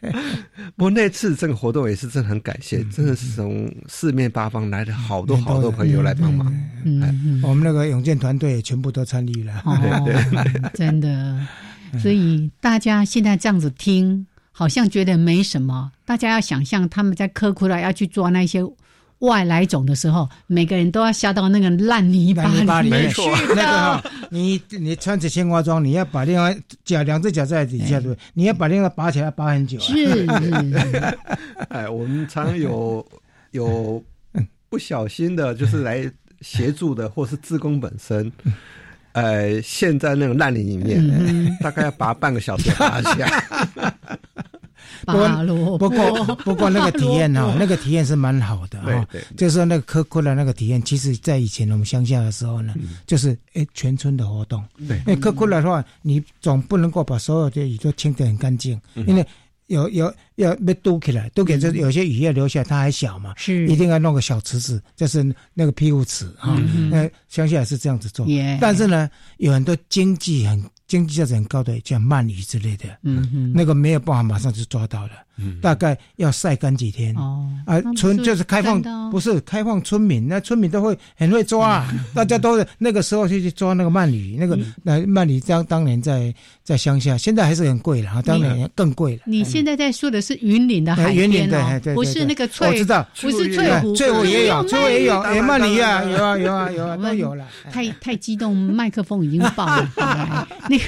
[0.76, 6.52] 不过那次这个活动也是真的很感谢，真的是从四面八方来了好多好多朋友来帮忙。
[6.84, 9.62] 嗯，我们那个永健团队全部都参与了。
[10.04, 10.14] 对
[10.52, 11.38] 对， 真的。
[11.98, 15.90] 所以大家现在这样子听，好像觉得没什么。
[16.04, 18.62] 大家要想象他们在科库拉要去抓那些。
[19.22, 23.22] 外来种的时候，每个人都要下到那个烂泥巴里面去。
[23.54, 29.78] 那个哈， 你你穿着青蛙装，你要把另外脚两只脚在底下对，你要把另外拔起来拔很久。
[29.78, 30.26] 是。
[31.70, 33.04] 哎，我们常有
[33.52, 34.02] 有
[34.68, 36.10] 不小心的，就是来
[36.40, 38.30] 协助的，或是自工本身，
[39.12, 43.44] 呃，陷在那种烂泥里面，大概要拔半个小时拔起来。
[45.06, 49.08] 不过不过 不过那个体验哈，那个体验是蛮好的哈。
[49.36, 52.74] 就是说那个科库的那个体验，其实在以前我们乡下的时候呢，
[53.06, 54.62] 就是哎全村的活动。
[54.86, 59.26] 对，因为科库的话，你总不能够把所有的鱼都清得很干净，因为
[59.66, 63.66] 有有要被堵起来，堵起来就有些雨要留下来，它还小嘛，是。
[63.68, 65.24] 一定要弄个小池子，就是
[65.54, 66.56] 那个庇护池哈。
[66.90, 68.26] 那乡下是这样子做，
[68.60, 70.62] 但是呢，有很多经济很。
[70.92, 89.22] 经济价值很高的，像鳗鱼之类的，嗯嗯，那个没有办法马上就抓到了，嗯，大概要晒干几天，哦，啊，村就是开放，不是开放村民，那村民都会很会抓，大家都那个时候就去抓那个鳗鱼，那个那鳗鱼当当年在在乡下，现在还是很贵了啊，当年更贵了。
[89.24, 97.46] 你现在在说的是云岭的海边哦，不是那个翠，我知道，不是翠湖，翠湖也有，翠湖也有，哎，鳗鱼啊，有啊有啊有啊都有了。
[97.72, 100.78] 太太激动，麦克风已经爆了，那。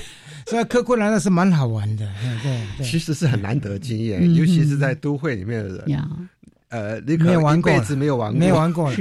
[0.47, 2.07] 所以科库兰那是蛮好玩的，
[2.42, 6.18] 对，其实是很难得经验，尤其是在都会里面的人，
[6.68, 8.92] 呃，你可能一辈子没有玩过，没玩过，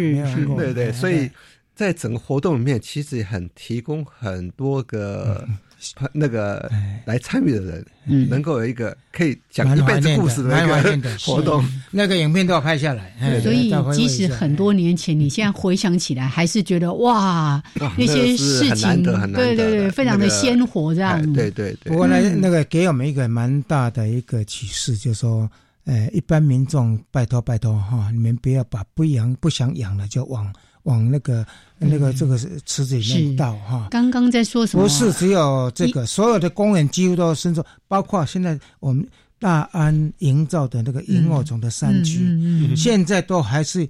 [0.57, 1.29] 对对，所以
[1.75, 5.47] 在整个活动里面，其实很提供很多个。
[6.13, 6.71] 那个
[7.05, 13.13] 来参与的人，嗯，能够有一个可以讲一辈子故事的一个 活动，那个影片都要拍下来。
[13.41, 17.61] 所以，即使很多年前，你现在回想起来，还是觉得哇，
[17.97, 19.03] 那些事情，
[19.33, 21.21] 对对对，非常的鲜活，这样。
[21.33, 21.91] 对对对。
[21.91, 25.49] 不过呢，那个给我们一个蛮大的一个启示，就是说，
[25.85, 30.53] 呃，一般民众拜托拜托哈，你们不要把不养不想养了就往。
[30.83, 31.45] 往那个
[31.77, 33.87] 那个这个池子里面倒哈。
[33.91, 34.83] 刚刚在说什么？
[34.83, 39.05] 不是只有这个，所有的公园几乎都深入，包括现在我们
[39.39, 43.87] 大安营造的那个萤火虫的山区，现在都还是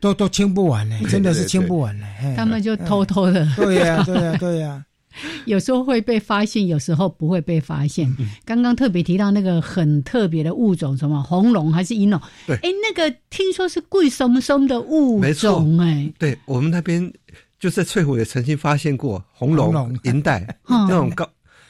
[0.00, 2.06] 都都清不完呢，真的是清不完呢。
[2.36, 3.46] 他们就偷偷的。
[3.56, 4.84] 对呀，对呀，对呀。
[5.44, 8.14] 有时候会被发现，有时候不会被发现。
[8.44, 12.20] 刚刚特别提到那个很特别的物种，什么红龙还是银龙？
[12.46, 17.12] 对，哎，那个听说是贵松松的物种，哎，对我们那边
[17.58, 21.28] 就在翠湖也曾经发现过红龙、银带那种高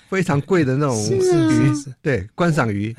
[0.09, 1.73] 非常贵的那种鱼，
[2.03, 2.95] 对，观赏鱼。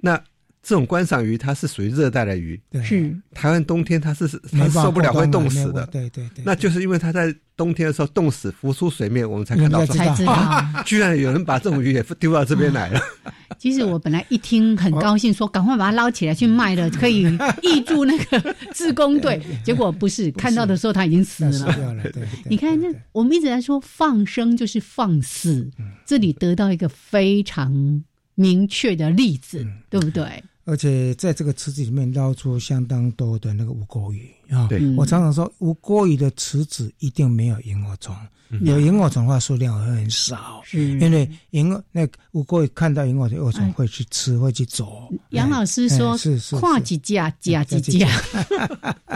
[0.00, 0.20] 那
[0.62, 3.12] 这种观赏鱼，它是属于热带的鱼，是。
[3.34, 13.00] 台湾冬天它是它受不了会冻死的，对对对，那就是因为它在冬天的时候冻死浮出水面，我们才看到，才知道，居然有人把这种鱼也丢到这边来了。
[13.58, 19.42] 其实我本来一听很高兴，说赶快把它捞起来去卖了，可以挹注那个自工队。
[19.64, 21.96] 结果不是，看到的时候它已经死了。
[22.44, 25.68] 你看，那我们一直在说放生就是放死，
[26.06, 28.02] 这里得到一个非常
[28.36, 30.42] 明确的例子，对不对？
[30.64, 34.68] 而且在这个池子里面捞出相当多的那个无锅鱼啊！
[34.96, 38.14] 我常常说，无锅鱼的池子一定没有萤火虫，
[38.60, 45.12] 有萤火虫的话数量会很少，因为萤那无钩鱼看到萤火虫会去吃，会去走。
[45.30, 48.08] 杨老师说：“是是，跨几架加几架。”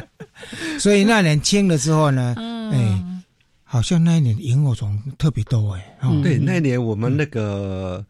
[0.80, 2.34] 所以那年清了之后呢，
[2.72, 3.22] 哎，
[3.62, 5.96] 好像那一年萤火虫特别多哎。
[6.24, 8.04] 对，那一年我们那个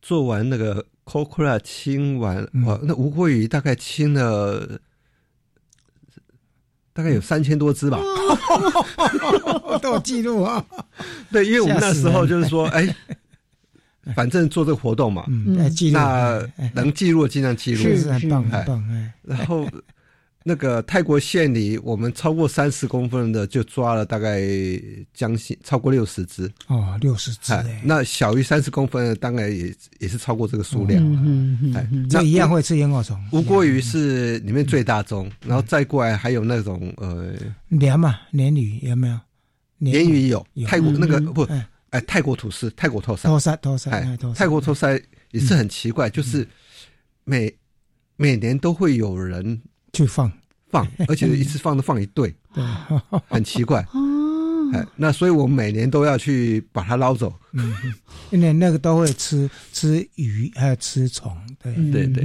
[0.00, 0.84] 做完那个。
[1.06, 4.80] C o c o a 清完哇，那吴国宇大概清了，
[6.92, 7.98] 大概有三千多只吧，
[9.82, 10.64] 都有记录啊。
[11.30, 12.94] 对，因为我们那时候就是说，哎，
[14.14, 15.24] 反正做这个活动嘛，
[15.92, 19.12] 那能记录尽量记录，是很棒很棒哎。
[19.22, 19.68] 然后。
[20.44, 24.40] 那个泰国县里，我们超过三十公分的就抓了大概
[25.14, 27.52] 将近超过六十只哦，六十只。
[27.82, 31.02] 那小于三十公分的，当然也也是超过这个数量。
[31.02, 32.06] 嗯嗯嗯。
[32.10, 33.16] 那一样会吃萤火虫。
[33.32, 37.32] 无锅鱼是里面最大宗，然后再过来还有那种呃，
[37.70, 39.18] 鲢嘛，鲢鱼有没有？
[39.78, 40.46] 鲢鱼有。
[40.66, 41.42] 泰国那个不，
[41.90, 43.90] 哎，泰国土司，泰国托塞，托塞，托塞，
[44.34, 46.46] 泰国托塞也是很奇怪，就是
[47.24, 47.54] 每
[48.16, 49.62] 每年都会有人。
[49.92, 50.30] 去放。
[50.70, 52.64] 放， 而且一次放都放一对，对，
[53.28, 53.86] 很奇怪。
[53.92, 54.70] 哦。
[54.72, 57.74] 哎，那所以我们每年都要去把它捞走，嗯，
[58.30, 61.74] 因为那个都会吃吃鱼，还有吃虫，对。
[61.90, 62.24] 对对，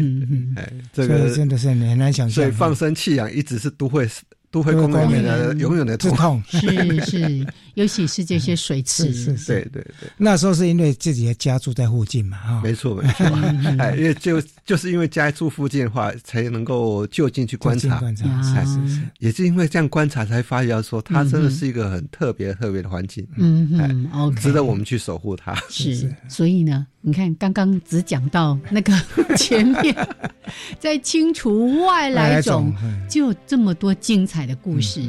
[0.56, 2.44] 哎，这个真的是很难想象。
[2.44, 4.08] 所以放生弃养一直是都会。
[4.50, 6.58] 都会公园的永远的痛，是
[7.02, 10.10] 是，尤其是这些水池， 是是，对对对。
[10.16, 13.26] 那时候是因为自己的家住在附近嘛，哈，没错没错，
[13.78, 18.26] 哎，因为就就是因为家住附近的话，才能够就近去观察，观察，
[18.66, 25.56] 是是，也是因为这样观察才发现说，它真的是一个很特别特别的环境，嗯嗯，OK，值得我们去守护它。
[25.70, 28.94] 是，所以呢，你看刚刚只讲到那个
[29.38, 29.96] 前面，
[30.80, 32.74] 在清除外来种，
[33.10, 34.46] 就这么多精彩。
[34.48, 35.02] 的故事，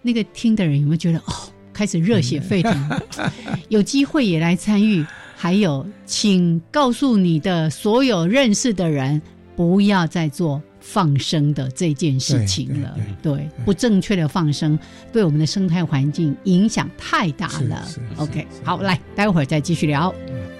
[0.00, 1.32] 那个听的人有没有觉得哦，
[1.72, 3.00] 开始热血沸腾？
[3.68, 5.04] 有机会也来参与。
[5.46, 9.22] 还有，请告诉你的所有认识的人，
[9.54, 12.98] 不要再做放生的这件事情了。
[13.22, 14.76] 对，不正确的放生
[15.12, 17.88] 对我们的生态环境影响太大了。
[18.16, 20.12] OK，好，来，待会儿再继续聊。
[20.16, 20.55] 现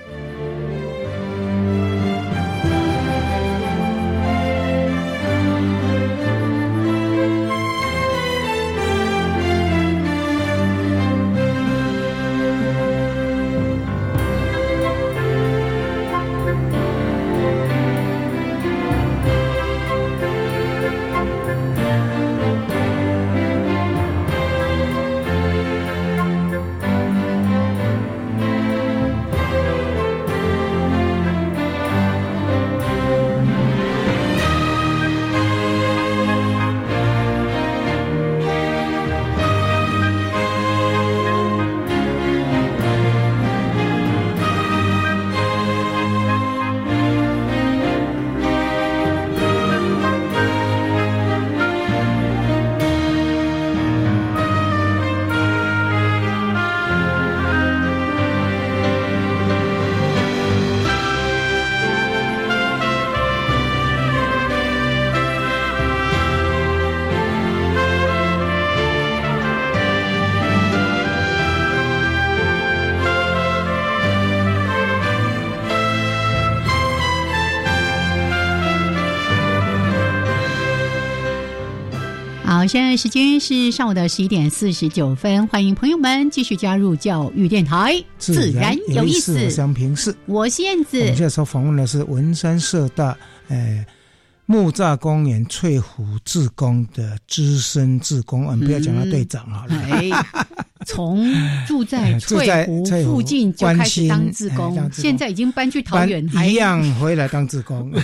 [83.37, 89.35] 在时间是上午的十一点四十九分，欢迎朋友们继续加入教育电台，自然有意思。
[90.25, 90.99] 我是燕子。
[91.01, 93.15] 我们这时候访问的是文山社大，
[93.49, 93.85] 呃，
[94.47, 99.75] 木栅公园翠湖志工的资深志工，我们不要讲他队长好了。
[99.91, 100.09] 哎，
[100.87, 101.31] 从
[101.69, 107.93] 住在翠湖附近就开始当志工，现在已经搬去桃园，一样回来当志工。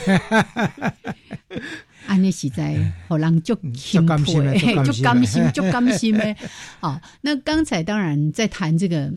[2.07, 2.77] 安尼实在
[3.09, 4.43] 好人就就甘心
[4.85, 6.37] 就甘心就 甘心呗。
[6.81, 9.13] 好，那刚才当然在谈这个。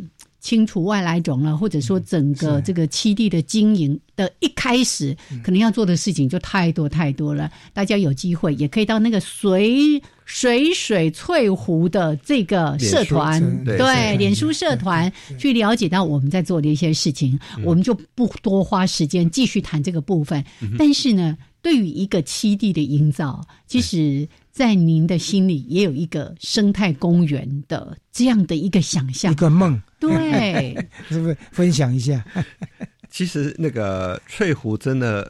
[0.45, 7.49] 清除外来种了，或者说整个这个七地的经营的一开始，可能要做的事情就太多太多了。
[7.73, 17.39] 大家有机会也可以到那个水水水翠湖的这个社团，对，脸书社团去了解到我们在做的一些事情。
[17.63, 20.45] 我们就不多花时间继续谈这个部分。
[20.77, 24.29] 但是呢，对于一个七地的营造，其实。
[24.55, 30.73] 在您的心里也有一个生态公园的这样的一个想象，一个梦，对，
[31.09, 31.37] 是不是？
[31.51, 32.25] 分享一下？
[33.11, 35.29] 其实那个翠湖真的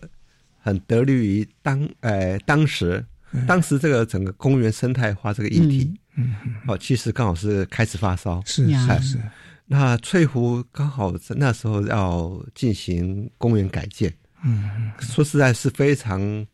[0.59, 3.03] 很得力于当，呃，当时，
[3.47, 6.35] 当时这个整个公园生态化这个议题，嗯，
[6.67, 9.19] 哦，其实刚好是开始发烧，是是是。
[9.65, 14.13] 那翠湖刚好在那时候要进行公园改建，
[14.43, 16.45] 嗯，说实在是非常，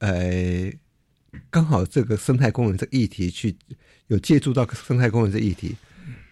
[0.00, 0.68] 呃。
[1.50, 3.54] 刚好这个生态公园这议题去
[4.06, 5.76] 有借助到生态公园这议题，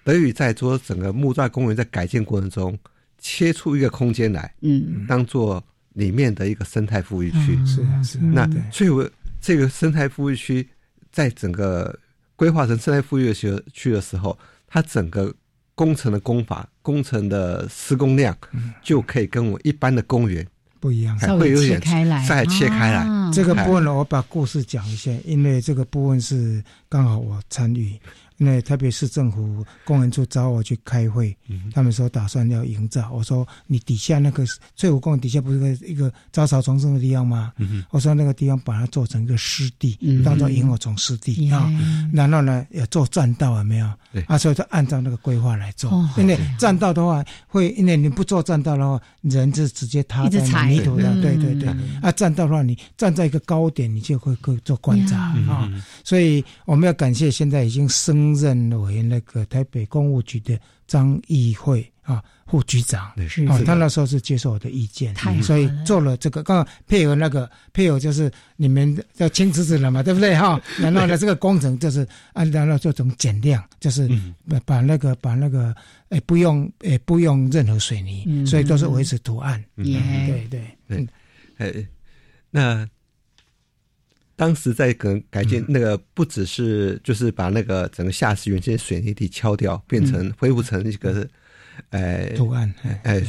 [0.05, 2.79] 德语在说整个木栅公园在改建过程中
[3.19, 5.63] 切出一个空间来，嗯，当做
[5.95, 8.19] 里面的一个生态富裕区，是是。
[8.19, 10.67] 那所以这个生态富裕区
[11.11, 11.99] 在整个
[12.35, 15.35] 规划成生态富裕区区的时候，它整个
[15.75, 18.37] 工程的工法、工程的施工量
[18.83, 20.47] 就可以跟我一般的公园。
[20.87, 23.05] 不一样，会有点开来，再切开来。
[23.33, 27.99] 这个部分呢，我把故事讲一下，因为这个部分是刚好我参与。
[28.37, 31.37] 那特别是政府公园处找我去开会，
[31.73, 33.11] 他们说打算要营造。
[33.13, 37.53] 我说你底下那个翠湖公园底下不是个一个杂草丛生的地方吗？
[37.91, 41.73] 我说那个地方把它做成一个湿地，当做萤火虫湿地啊。
[42.13, 43.87] 然后呢，要做栈道有没有？
[44.27, 45.91] 啊，所以就按照那个规划来做。
[46.17, 51.21] 因为栈道的话，会因为你不做栈道的话，人是直接踏在泥土上。
[51.21, 51.69] 对对对。
[52.03, 55.17] 啊，栈道的话，你站在一个高点，你就会做观察
[55.49, 55.71] 啊。
[56.05, 57.89] 所以我们要感谢现在已经
[58.35, 58.71] 升。
[58.71, 63.13] 任为那个台北公务局的张议会啊副局长，
[63.49, 70.35] 啊，他那时候是接受我的意见，所以做了这个，刚好配合那个配合就是你们要签字子了嘛，对不对？
[70.35, 70.61] 哈？
[70.81, 74.09] 然后呢，这个工程就是按照那这种减量，就是
[74.49, 75.75] 把把那个把那个
[76.11, 80.79] 诶不用诶不用任何水泥，所以都是维持图案，对对。
[80.89, 81.07] 对，
[81.59, 81.87] 诶
[82.51, 82.89] 那。
[84.37, 91.27] 当时在改改建那个，不只是就是把那个整个下池原先水泥地敲掉，变成恢复成一个，
[91.89, 92.73] 呃，图案，
[93.03, 93.25] 哎，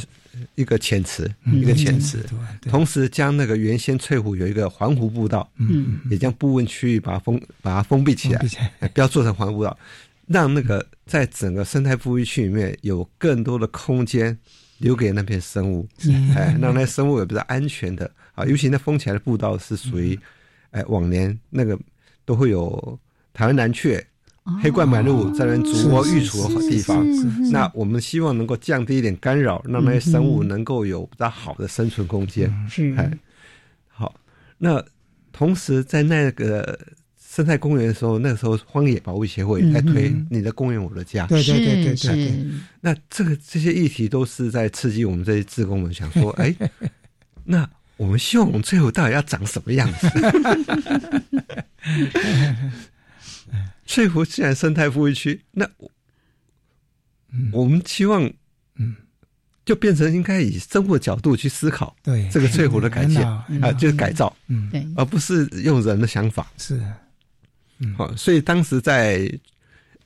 [0.54, 2.22] 一个浅池，一个浅池。
[2.68, 9.78] 同时将那个原先翠湖有一个环湖步道，嗯，也将部分区域把它封把它封闭起来，不要做成环湖步道，
[10.26, 14.38] 让那个在整个生态富裕区里面有更多的空间
[14.76, 15.88] 留给那片生物，
[16.36, 20.18] 哎，让那生物也比较安全的啊，尤其那封起来的步道是属于。
[20.70, 21.78] 哎，往年那个
[22.24, 22.98] 都会有
[23.32, 24.04] 台湾南雀、
[24.62, 27.06] 黑冠白鹭在那筑窝育雏的地方。
[27.50, 32.52] 那我们希望能够降低一点干扰，让那些生物能够有比较好的生存空间。
[32.68, 33.10] 是，哎，
[33.88, 34.14] 好。
[34.58, 34.84] 那
[35.32, 36.78] 同时在那个
[37.18, 41.26] 生态公园的时候，那个时候荒野保护协会在推“你的公园我的家”。
[41.28, 42.44] 对对对对对。
[42.80, 46.54] 那这个这些议题都是在刺激我们这些志工们想说：哎，
[47.44, 47.68] 那。
[47.98, 50.08] 我们希望我们最后到底要长什么样子？
[53.84, 55.68] 翠湖自然生态富裕区，那
[57.52, 58.22] 我们希望，
[58.76, 58.94] 嗯，
[59.64, 62.28] 就变成应该以生活角度去思考，对。
[62.30, 63.26] 这个翠湖的改建
[63.60, 66.80] 啊，就是改造，嗯，对，而不是用人的想法，是，
[67.78, 69.28] 嗯，好，所以当时在，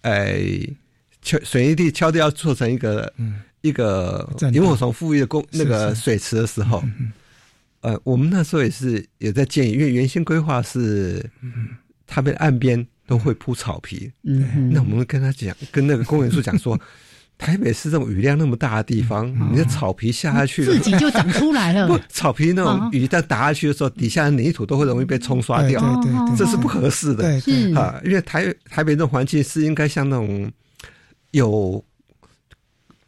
[0.01, 0.39] 呃，
[1.21, 6.83] 敲水泥地敲掉，做成一个，嗯，一个萤火虫富裕的公那个水池的时候。
[7.83, 11.29] 呃，我们那时候也是也在建议，因为原先规划是，
[12.07, 16.81] 他们岸边都会铺草皮，嗯，那我们跟他讲，跟那个公园处讲说，
[17.37, 21.87] 台北市这种雨量那么大的地方，你的草皮下下去，自己就长出来了。
[21.91, 30.49] 不，草皮那种雨在打下去的时候，底下的泥土都会容易被冲刷掉，对对，这是不合适的，是啊，因为台台北这种环境是应该像那种
[31.33, 31.85] 有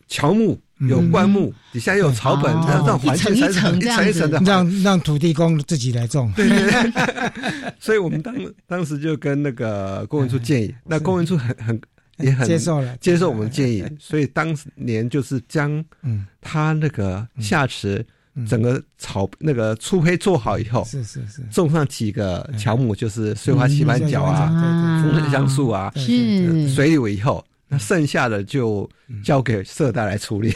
[0.09, 0.61] 乔木。
[0.81, 6.33] 有灌木，底下有草本，让让环境一层一层一层的，让让土地公自己来种。
[6.35, 8.35] 对对对， 所以我们当
[8.66, 11.81] 当时就跟那个公文处建议，那公文处很很
[12.18, 16.27] 也很接受了，接受我们的建议，所以当年就是将嗯。
[16.47, 18.05] 他那个下池
[18.47, 26.68] 整个草那个粗胚做好以后，是是是，种上几个乔木，就是碎花西板角啊、风藤香树啊，是。
[26.68, 28.88] 水柳以后，那剩下的就
[29.22, 30.54] 交给社大来处理。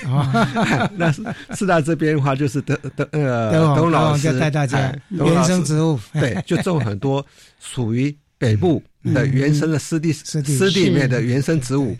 [0.96, 1.12] 那
[1.54, 7.24] 社大这边的话，就是德德呃董老师带大家原生植物，对， 就种很多
[7.61, 11.96] 属于北部的原生的湿地湿地里面的原生植物，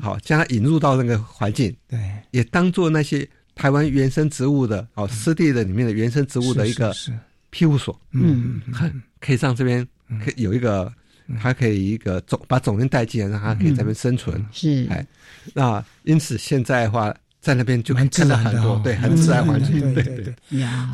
[0.00, 1.98] 好将它引入到那个环境，对，
[2.30, 3.28] 也当做那些。
[3.54, 6.90] 台湾原生植物的哦，湿地的里面的原生植物的一个
[7.50, 9.86] 庇护所，嗯，很可以上这边
[10.24, 10.90] 可以有一个，
[11.40, 15.06] 它可以一个种把种子带进来，让它可以在那边生存，是哎，
[15.54, 17.14] 那因此现在的话。
[17.42, 20.34] 在那边就看到很多，对，很自然环境，对对对。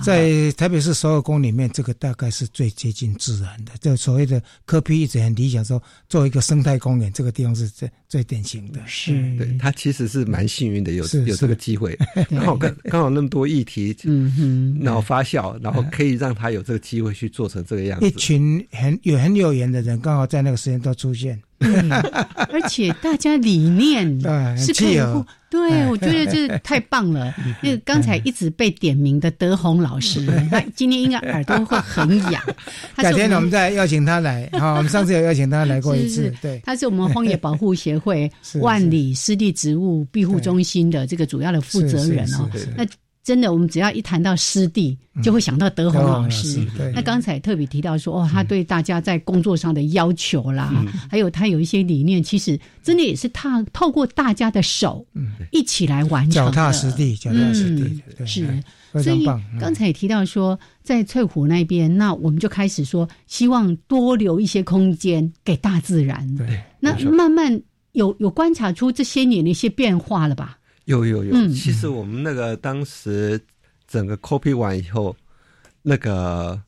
[0.03, 3.73] 在台北市所有宫里面，这个大概是最接近自然的。
[3.83, 8.81] 就所谓的科批一直很理想，说做一个生态公园，这个地方是最最典型的。
[8.87, 11.95] 是，对他其实是蛮幸运的，有有这个机会，
[12.31, 18.07] 刚好刚刚好那么多议题， 嗯哼， 然后发酵，然后可以让他有这个机会去做成这个样子。
[18.07, 21.39] 一群很有很有缘的人，刚好在那个时间都出现。
[21.61, 24.09] 而且大家理念
[24.57, 27.35] 是可以互，对我觉得这太棒了。
[27.63, 32.43] 那个刚才一直被点名的德宏老师， 他今天应该耳朵会很痒。
[32.97, 34.49] 改天我们再邀请他来。
[34.53, 36.33] 好，我们上次有邀请他来过一次。
[36.43, 38.31] 对，他是我们荒野保护协会
[38.61, 42.49] 万里湿地植物庇护中心的这个主要的负责人哦。
[42.77, 42.87] 那。
[43.29, 46.67] 真的，我们只要一谈到湿地，就会想到德宏老师。
[46.95, 50.73] 那刚才特别提到说，哦，他对大家在工作上的要求啦，
[51.11, 55.07] 还有他有一些理念，其实真的也是他透过大家的手，
[55.53, 56.31] 一起来完成。
[56.31, 58.65] 脚踏实地，脚踏实地，是。
[59.03, 59.27] 所以
[59.61, 66.27] 刚才也提到说，在翠湖那边，那我们就开始说，希望多留一些空间给大自然。
[66.35, 67.61] 对，那慢慢
[67.93, 70.57] 有有观察出这些年的一些变化了吧？
[70.89, 73.39] 有有有，其实我们那个当时
[73.87, 75.15] 整个 copy 完以后，
[75.83, 76.59] 那个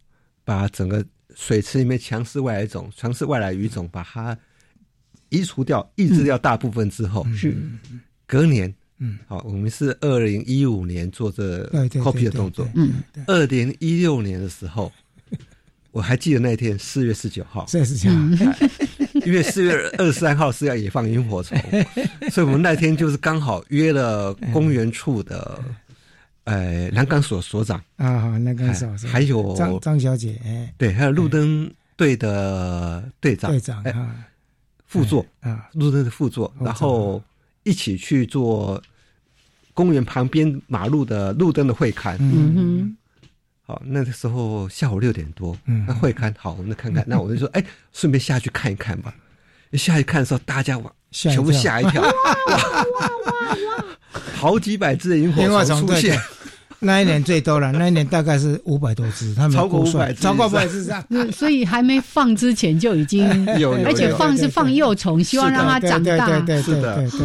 [0.45, 1.03] 把整个
[1.35, 4.37] 水池里面强势外来种、强势外来鱼种，把它
[5.31, 7.57] 移除掉、抑制掉大部分之后，是。
[8.27, 14.93] 隔年，嗯，好，我们是二零一五年做这 copy 的动作，嗯，二零一六年的时候，
[15.93, 18.17] 我还记得那天四月十九号，四月十九号。
[19.27, 21.59] 因为四月二十三号是要野放萤火虫，
[22.31, 25.61] 所以我们那天就是刚好约了公园处的，
[26.45, 34.25] 呃，栏杆所所长啊，栏杆所，还有张张小姐，哎，对，还有路灯队的队长，队长啊，
[34.87, 37.23] 副座啊，路灯的副座，然后
[37.63, 38.83] 一起去做
[39.75, 42.97] 公园旁边马路的路灯的会刊，嗯哼。
[43.71, 47.05] 好，那个时候下午六点多，嗯那会看好，我们看看。
[47.07, 49.15] 那我就说，哎，顺便下去看一看吧。
[49.71, 52.83] 一下去看的时候，大家哇，全部吓一跳，哇哇哇
[53.37, 53.85] 哇，
[54.35, 56.21] 好几百只萤火虫出现。
[56.83, 61.05] 那一年最多了， 那一年大概是五百多只，他们超过五百只，超过五百只上。
[61.31, 63.23] 所以还没放之前就已经
[63.61, 66.27] 有，而且放是放幼虫，希望让它长大。
[66.41, 67.21] 对对对对对。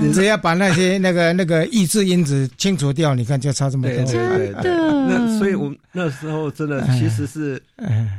[0.00, 4.04] 你只要把那些那个那个抑制因子清除掉，你看就差这么多。
[4.04, 4.62] 真的。
[5.08, 7.62] 那所以我那时候真的其实是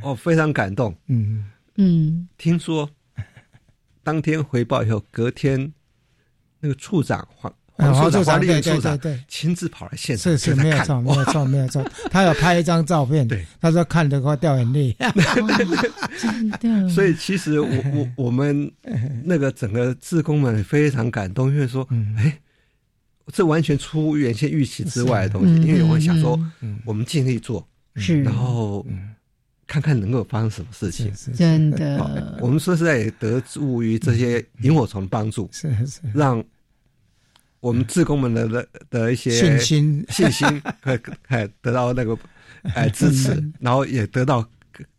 [0.01, 0.95] 哦非常感动。
[1.07, 1.45] 嗯
[1.77, 2.27] 嗯。
[2.37, 2.89] 听说
[4.03, 5.73] 当天回报以后，隔天
[6.59, 7.51] 那个处长黄。
[7.75, 14.95] 黄处长对对对对，亲自跑来现场，是是 没有错没有错没有错，他有拍一张照片，对，他说看的快掉眼泪，
[16.21, 16.89] 真的。
[16.89, 18.71] 所以其实我我我们
[19.25, 22.37] 那个整个志工们非常感动，因为说，哎，
[23.33, 26.39] 这完全出乎原先预期之外的东西，因为我想说，
[26.85, 28.85] 我们尽力做，是，然后
[29.65, 32.37] 看看能够发生什么事情，真的。
[32.39, 36.43] 我们说实在也得助于这些萤火虫帮助，是是，让。
[37.63, 40.05] 我们自工们的的的一些信心。
[40.09, 40.45] 信心，
[40.83, 42.17] 还还得到那个
[42.75, 44.45] 哎支持，然后也得到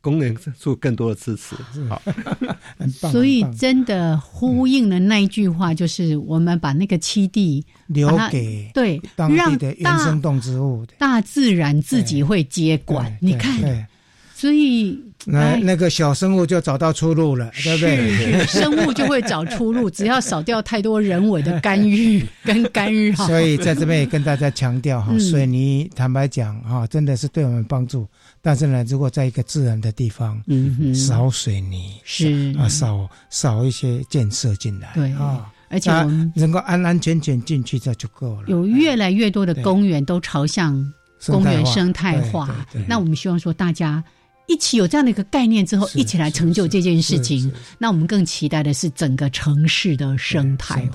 [0.01, 1.55] 工人做更多的支持，
[1.91, 2.01] 好，
[2.79, 3.13] 很棒。
[3.13, 13.15] 所以真的呼应了那一句话，就是我们把那个七地留给对当地的原生动植物，大自然自己会接管。
[13.21, 13.87] 你看，
[14.35, 14.99] 所以。
[15.27, 18.47] 那那个小生物就找到出路了，对不对？
[18.47, 23.27] 生物就会找出路， 只要少掉太多人为的干预 跟干扰。
[23.27, 28.07] 所以在这边也跟大家强调哈，水泥坦白讲哈，真的是对我们帮助。
[28.43, 38.49] 但是呢，如果在一个自然的地方，嗯，少水泥是啊，少少一些建设进来，对啊，而且我们能够安安全全进去，这就够了。
[38.49, 40.93] 有越来越多的公园都朝向
[41.27, 44.05] 公园生态化，那我们希望说大家。
[44.47, 47.51] 一起有这样的一个概念之后，一起来成就这件事情。
[47.79, 50.89] 那我们更期待的是整个城市的生态。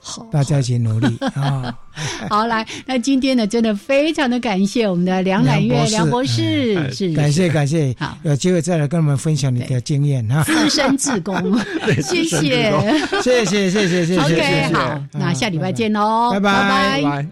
[0.00, 1.16] 好，大家一起努力。
[1.34, 1.74] 啊！
[2.28, 7.94] 好，来，那今天呢，真的非常的感谢我们的梁揽月梁博士，是感谢感谢。
[7.98, 10.42] 好，有机会再来跟我们分享你的经验哈。
[10.48, 11.34] 资深志工，
[12.02, 12.70] 谢谢，
[13.22, 14.18] 谢谢谢谢谢谢。
[14.18, 16.52] OK，好，那下礼拜见喽，拜拜。
[16.52, 17.24] 拜拜。